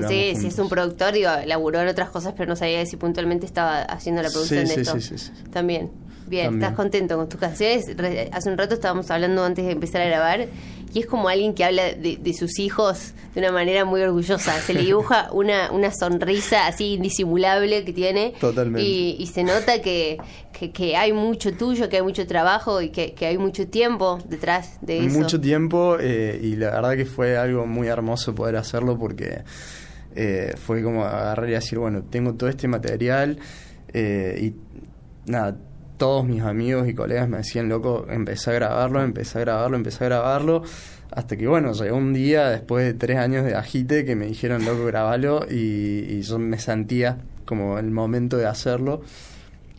Que 0.08 0.34
si 0.34 0.46
es 0.48 0.58
un 0.58 0.68
productor, 0.70 1.12
digo, 1.12 1.30
laburó 1.46 1.80
en 1.80 1.88
otras 1.88 2.08
cosas, 2.10 2.32
pero 2.36 2.48
no 2.48 2.56
sabía 2.56 2.84
si 2.86 2.96
puntualmente 2.96 3.44
estaba 3.46 3.82
haciendo 3.82 4.22
la 4.22 4.30
producción 4.30 4.66
Sí, 4.66 4.68
de 4.68 4.74
sí, 4.74 4.80
esto. 4.80 5.00
sí, 5.00 5.18
sí, 5.18 5.32
sí. 5.36 5.50
También. 5.52 5.90
Bien, 6.26 6.46
También. 6.46 6.62
¿estás 6.62 6.76
contento 6.76 7.16
con 7.16 7.28
tus 7.28 7.38
canciones? 7.40 7.84
Re- 7.96 8.28
Hace 8.32 8.50
un 8.50 8.58
rato 8.58 8.74
estábamos 8.74 9.10
hablando 9.10 9.44
antes 9.44 9.64
de 9.64 9.72
empezar 9.72 10.02
a 10.02 10.06
grabar 10.06 10.46
y 10.94 11.00
es 11.00 11.06
como 11.06 11.28
alguien 11.28 11.54
que 11.54 11.64
habla 11.64 11.92
de, 11.92 12.16
de 12.16 12.34
sus 12.34 12.58
hijos 12.58 13.12
de 13.34 13.40
una 13.40 13.52
manera 13.52 13.84
muy 13.84 14.00
orgullosa. 14.00 14.52
Se 14.60 14.72
le 14.74 14.82
dibuja 14.82 15.28
una, 15.32 15.70
una 15.70 15.92
sonrisa 15.92 16.66
así 16.66 16.94
indisimulable 16.94 17.84
que 17.84 17.92
tiene. 17.92 18.32
Totalmente. 18.40 18.82
Y, 18.88 19.16
y 19.18 19.26
se 19.26 19.44
nota 19.44 19.82
que, 19.82 20.16
que, 20.58 20.70
que 20.72 20.96
hay 20.96 21.12
mucho 21.12 21.52
tuyo, 21.54 21.88
que 21.88 21.96
hay 21.96 22.02
mucho 22.02 22.26
trabajo 22.26 22.80
y 22.80 22.88
que, 22.90 23.12
que 23.12 23.26
hay 23.26 23.36
mucho 23.38 23.66
tiempo 23.68 24.18
detrás 24.28 24.78
de 24.80 25.06
eso. 25.06 25.18
Mucho 25.18 25.40
tiempo 25.40 25.96
eh, 26.00 26.40
y 26.42 26.56
la 26.56 26.70
verdad 26.70 26.96
que 26.96 27.04
fue 27.04 27.36
algo 27.36 27.66
muy 27.66 27.88
hermoso 27.88 28.34
poder 28.34 28.56
hacerlo 28.56 28.98
porque 28.98 29.42
eh, 30.14 30.54
fue 30.56 30.82
como 30.82 31.04
agarrar 31.04 31.48
y 31.48 31.52
decir, 31.52 31.78
bueno, 31.78 32.04
tengo 32.08 32.34
todo 32.34 32.48
este 32.48 32.68
material 32.68 33.38
eh, 33.92 34.38
y 34.40 35.30
nada, 35.30 35.56
todos 35.96 36.24
mis 36.24 36.42
amigos 36.42 36.88
y 36.88 36.94
colegas 36.94 37.28
me 37.28 37.38
decían, 37.38 37.68
loco, 37.68 38.06
empecé 38.08 38.50
a 38.50 38.54
grabarlo, 38.54 39.02
empecé 39.02 39.38
a 39.38 39.40
grabarlo, 39.42 39.76
empecé 39.76 40.04
a 40.04 40.08
grabarlo, 40.08 40.62
hasta 41.10 41.36
que 41.36 41.46
bueno, 41.46 41.72
llegó 41.72 41.96
un 41.96 42.12
día 42.12 42.48
después 42.48 42.84
de 42.84 42.94
tres 42.94 43.18
años 43.18 43.44
de 43.44 43.54
agite 43.54 44.04
que 44.04 44.16
me 44.16 44.26
dijeron, 44.26 44.64
loco, 44.64 44.84
grabalo 44.86 45.46
y, 45.50 46.04
y 46.08 46.22
yo 46.22 46.38
me 46.38 46.58
sentía 46.58 47.18
como 47.44 47.78
el 47.78 47.90
momento 47.90 48.36
de 48.36 48.46
hacerlo. 48.46 49.02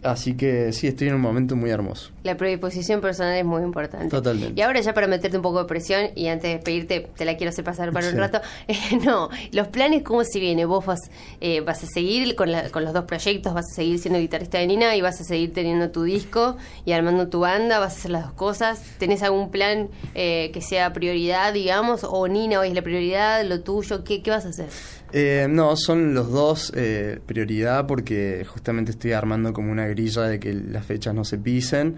Así 0.03 0.36
que 0.38 0.71
sí, 0.73 0.88
estoy 0.88 1.07
en 1.07 1.15
un 1.15 1.21
momento 1.21 1.55
muy 1.55 1.71
hermoso. 1.71 2.12
La 2.23 2.38
predisposición 2.38 3.01
personal 3.01 3.36
es 3.36 3.43
muy 3.43 3.63
importante. 3.63 4.10
Totalmente. 4.10 4.53
Y 4.55 4.62
ahora 4.63 4.79
ya 4.79 4.93
para 4.93 5.07
meterte 5.07 5.38
un 5.38 5.41
poco 5.43 5.60
de 5.60 5.65
presión 5.65 6.12
y 6.15 6.27
antes 6.27 6.43
de 6.43 6.49
despedirte, 6.57 7.07
te 7.17 7.25
la 7.25 7.36
quiero 7.36 7.49
hacer 7.49 7.63
pasar 7.65 7.91
para 7.91 8.07
un 8.10 8.15
rato. 8.17 8.39
Eh, 8.67 8.75
no, 9.03 9.29
los 9.53 9.67
planes, 9.69 10.03
¿cómo 10.03 10.23
se 10.23 10.39
viene? 10.39 10.65
¿Vos 10.65 10.86
vas, 10.86 10.99
eh, 11.41 11.62
vas 11.62 11.83
a 11.83 11.88
seguir 11.88 12.36
con, 12.36 12.51
la- 12.51 12.69
con 12.69 12.83
los 12.83 12.93
dos 12.93 13.05
proyectos? 13.05 13.53
¿Vas 13.53 13.65
a 13.71 13.75
seguir 13.75 13.97
siendo 13.97 14.19
guitarrista 14.19 14.60
de 14.60 14.67
Nina 14.67 14.95
y 14.95 15.01
vas 15.01 15.19
a 15.19 15.23
seguir 15.23 15.51
teniendo 15.53 15.89
tu 15.89 16.03
disco 16.03 16.57
y 16.86 16.91
armando 16.91 17.27
tu 17.27 17.39
banda? 17.39 17.79
¿Vas 17.79 17.93
a 17.93 17.97
hacer 17.97 18.12
las 18.12 18.23
dos 18.25 18.33
cosas? 18.33 18.81
¿Tenés 18.99 19.23
algún 19.23 19.49
plan 19.49 19.89
eh, 20.15 20.51
que 20.53 20.62
sea 20.62 20.93
prioridad, 20.93 21.53
digamos? 21.53 22.03
¿O 22.03 22.27
Nina 22.27 22.60
hoy 22.60 22.67
es 22.69 22.73
la 22.75 22.81
prioridad, 22.83 23.43
lo 23.45 23.62
tuyo? 23.62 24.03
¿Qué, 24.03 24.21
qué 24.21 24.29
vas 24.31 24.45
a 24.45 24.49
hacer? 24.49 24.67
Eh, 25.13 25.48
no, 25.50 25.76
son 25.78 26.13
los 26.13 26.32
dos 26.32 26.74
eh, 26.76 27.20
prioridad 27.26 27.88
porque 27.88 28.46
justamente 28.48 28.91
estoy 28.91 29.13
armando 29.13 29.54
como 29.54 29.72
una 29.72 29.88
grilla 29.88 30.24
de 30.24 30.39
que 30.39 30.54
las 30.54 30.86
fechas 30.86 31.13
no 31.15 31.24
se 31.24 31.38
pisen. 31.38 31.96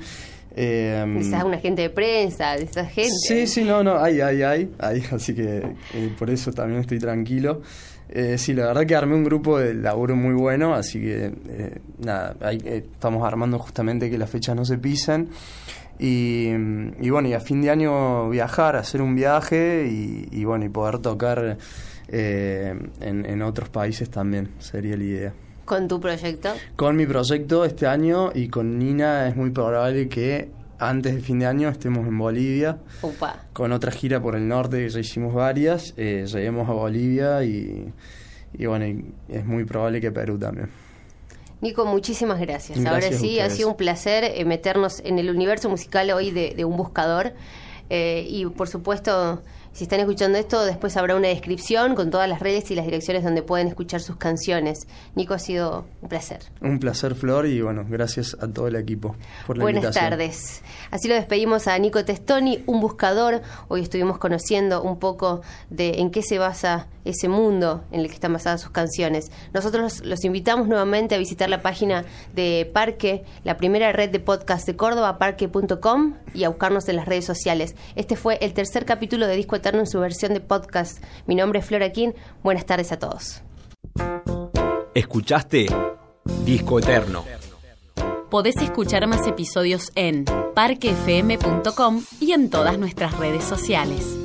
Eh, 0.56 1.04
Necesitas 1.08 1.43
un 1.43 1.54
agente 1.54 1.82
de 1.84 1.89
prensa, 1.89 2.56
de 2.56 2.63
esa 2.63 2.86
gente. 2.86 3.13
Sí, 3.28 3.48
sí, 3.48 3.63
no, 3.63 3.84
no, 3.84 3.98
hay, 4.00 4.19
hay, 4.22 4.41
hay, 4.43 4.69
hay, 4.80 5.04
así 5.12 5.34
que 5.34 5.58
eh, 5.93 6.10
por 6.17 6.30
eso 6.30 6.52
también 6.52 6.82
estoy 6.82 7.00
tranquilo. 7.00 7.62
Eh, 8.12 8.38
sí, 8.39 8.54
la 8.54 8.65
verdad 8.67 8.86
que 8.88 8.95
armé 8.95 9.13
un 9.15 9.24
grupo 9.24 9.60
de 9.60 9.74
laburo 9.76 10.15
muy 10.15 10.34
bueno, 10.34 10.74
así 10.74 11.00
que 11.00 11.32
eh, 11.50 11.78
nada, 12.00 12.36
hay- 12.41 12.62
estamos 12.65 13.24
armando 13.26 13.60
justamente 13.60 14.10
que 14.10 14.17
las 14.17 14.30
fechas 14.30 14.56
no 14.56 14.65
se 14.65 14.78
pisen. 14.80 15.30
Y, 16.00 16.48
y 17.02 17.10
bueno, 17.10 17.28
y 17.28 17.34
a 17.34 17.39
fin 17.39 17.62
de 17.62 17.69
año 17.69 18.30
viajar, 18.30 18.76
hacer 18.78 19.02
un 19.02 19.15
viaje 19.15 19.88
y, 19.91 20.28
y 20.32 20.45
bueno, 20.45 20.65
y 20.65 20.69
poder 20.69 21.00
tocar 21.00 21.58
eh, 22.12 22.74
en, 23.02 23.26
en 23.26 23.41
otros 23.41 23.69
países 23.69 24.10
también, 24.10 24.50
sería 24.60 24.98
la 24.98 25.04
idea. 25.04 25.34
Con 25.65 25.88
tu 25.88 26.00
proyecto. 26.00 26.50
Con 26.76 26.95
mi 26.95 27.06
proyecto 27.06 27.63
este 27.63 27.86
año 27.86 28.32
y 28.34 28.48
con 28.50 28.80
Nina 28.80 29.28
es 29.28 29.36
muy 29.36 29.52
probable 29.52 30.10
que 30.10 30.50
antes 30.80 31.13
de 31.13 31.22
fin 31.22 31.39
de 31.39 31.45
año 31.45 31.69
estemos 31.69 32.08
en 32.08 32.17
Bolivia 32.17 32.80
Upa. 33.02 33.43
con 33.54 33.72
otra 33.72 33.91
gira 33.91 34.22
por 34.22 34.36
el 34.36 34.48
norte, 34.48 34.78
que 34.78 34.89
ya 34.89 35.00
hicimos 35.00 35.34
varias, 35.34 35.93
eh, 35.98 36.26
lleguemos 36.26 36.67
a 36.69 36.74
Bolivia 36.74 37.43
y, 37.43 37.93
y 38.54 38.65
bueno, 38.65 38.88
y 38.88 39.06
es 39.28 39.45
muy 39.45 39.65
probable 39.65 40.02
que 40.02 40.12
Perú 40.12 40.39
también. 40.39 40.69
Nico, 41.62 41.86
muchísimas 41.86 42.39
gracias. 42.39 42.80
Gracias 42.80 43.04
Ahora 43.06 43.17
sí, 43.17 43.39
ha 43.41 43.50
sido 43.50 43.69
un 43.69 43.76
placer 43.76 44.24
eh, 44.24 44.45
meternos 44.45 45.02
en 45.04 45.19
el 45.19 45.30
universo 45.30 45.69
musical 45.69 46.10
hoy 46.12 46.32
de, 46.32 46.54
de 46.56 46.63
un 46.63 46.78
buscador. 46.78 47.34
Eh, 47.89 48.26
y 48.30 48.45
por 48.45 48.69
supuesto, 48.69 49.41
si 49.71 49.84
están 49.84 49.99
escuchando 49.99 50.38
esto, 50.38 50.65
después 50.65 50.97
habrá 50.97 51.15
una 51.15 51.27
descripción 51.27 51.95
con 51.95 52.10
todas 52.12 52.27
las 52.27 52.39
redes 52.39 52.69
y 52.71 52.75
las 52.75 52.86
direcciones 52.86 53.23
donde 53.23 53.43
pueden 53.43 53.67
escuchar 53.67 54.01
sus 54.01 54.17
canciones. 54.17 54.88
Nico, 55.15 55.34
ha 55.34 55.39
sido 55.39 55.86
un 56.01 56.10
placer. 56.10 56.39
Un 56.62 56.79
placer, 56.79 57.15
Flor, 57.15 57.45
y 57.45 57.62
bueno, 57.62 57.86
gracias 57.88 58.36
a 58.41 58.47
todo 58.47 58.67
el 58.67 58.75
equipo 58.75 59.15
por 59.47 59.58
la 59.58 59.63
Buenas 59.63 59.84
invitación. 59.84 60.10
tardes. 60.10 60.62
Así 60.91 61.08
lo 61.08 61.15
despedimos 61.15 61.67
a 61.67 61.77
Nico 61.77 62.03
Testoni, 62.03 62.63
un 62.65 62.82
buscador. 62.82 63.41
Hoy 63.67 63.82
estuvimos 63.82 64.17
conociendo 64.17 64.82
un 64.82 64.99
poco 64.99 65.41
de 65.69 65.99
en 65.99 66.12
qué 66.12 66.23
se 66.23 66.39
basa 66.39 66.88
ese 67.05 67.27
mundo 67.27 67.84
en 67.91 68.01
el 68.01 68.08
que 68.08 68.13
están 68.13 68.34
basadas 68.34 68.62
sus 68.62 68.71
canciones. 68.71 69.32
Nosotros 69.53 69.82
los, 69.82 70.05
los 70.05 70.25
invitamos 70.25 70.67
nuevamente 70.67 71.15
a 71.15 71.17
visitar 71.17 71.49
la 71.49 71.62
página 71.62 72.05
de 72.36 72.69
Parque, 72.73 73.23
la 73.43 73.58
primera 73.58 73.91
red 73.91 74.10
de 74.10 74.19
podcast 74.19 74.65
de 74.67 74.75
Córdoba, 74.75 75.17
parque.com, 75.17 76.15
y 76.34 76.43
a 76.43 76.49
buscarnos 76.49 76.88
en 76.89 76.95
las 76.95 77.08
redes 77.08 77.25
sociales. 77.25 77.75
Este 77.95 78.15
fue 78.15 78.38
el 78.41 78.53
tercer 78.53 78.86
capítulo 78.86 79.27
de 79.27 79.36
Disco 79.36 79.59
Eterno 79.60 79.80
en 79.80 79.88
su 79.88 80.00
versión 80.00 80.34
de 80.34 80.41
podcast. 80.41 81.02
Mi 81.26 81.36
nombre 81.36 81.60
es 81.60 81.65
Flora 81.65 81.91
King. 81.91 82.12
Buenas 82.43 82.65
tardes 82.65 82.91
a 82.91 83.00
todos. 83.00 83.41
Escuchaste 84.93 85.67
Disco 86.43 86.80
Eterno. 86.80 87.24
Podés 88.30 88.58
escuchar 88.58 89.08
más 89.08 89.26
episodios 89.26 89.91
en 89.95 90.26
parquefm.com 90.54 92.04
y 92.19 92.34
en 92.34 92.50
todas 92.50 92.78
nuestras 92.78 93.17
redes 93.17 93.43
sociales. 93.43 94.18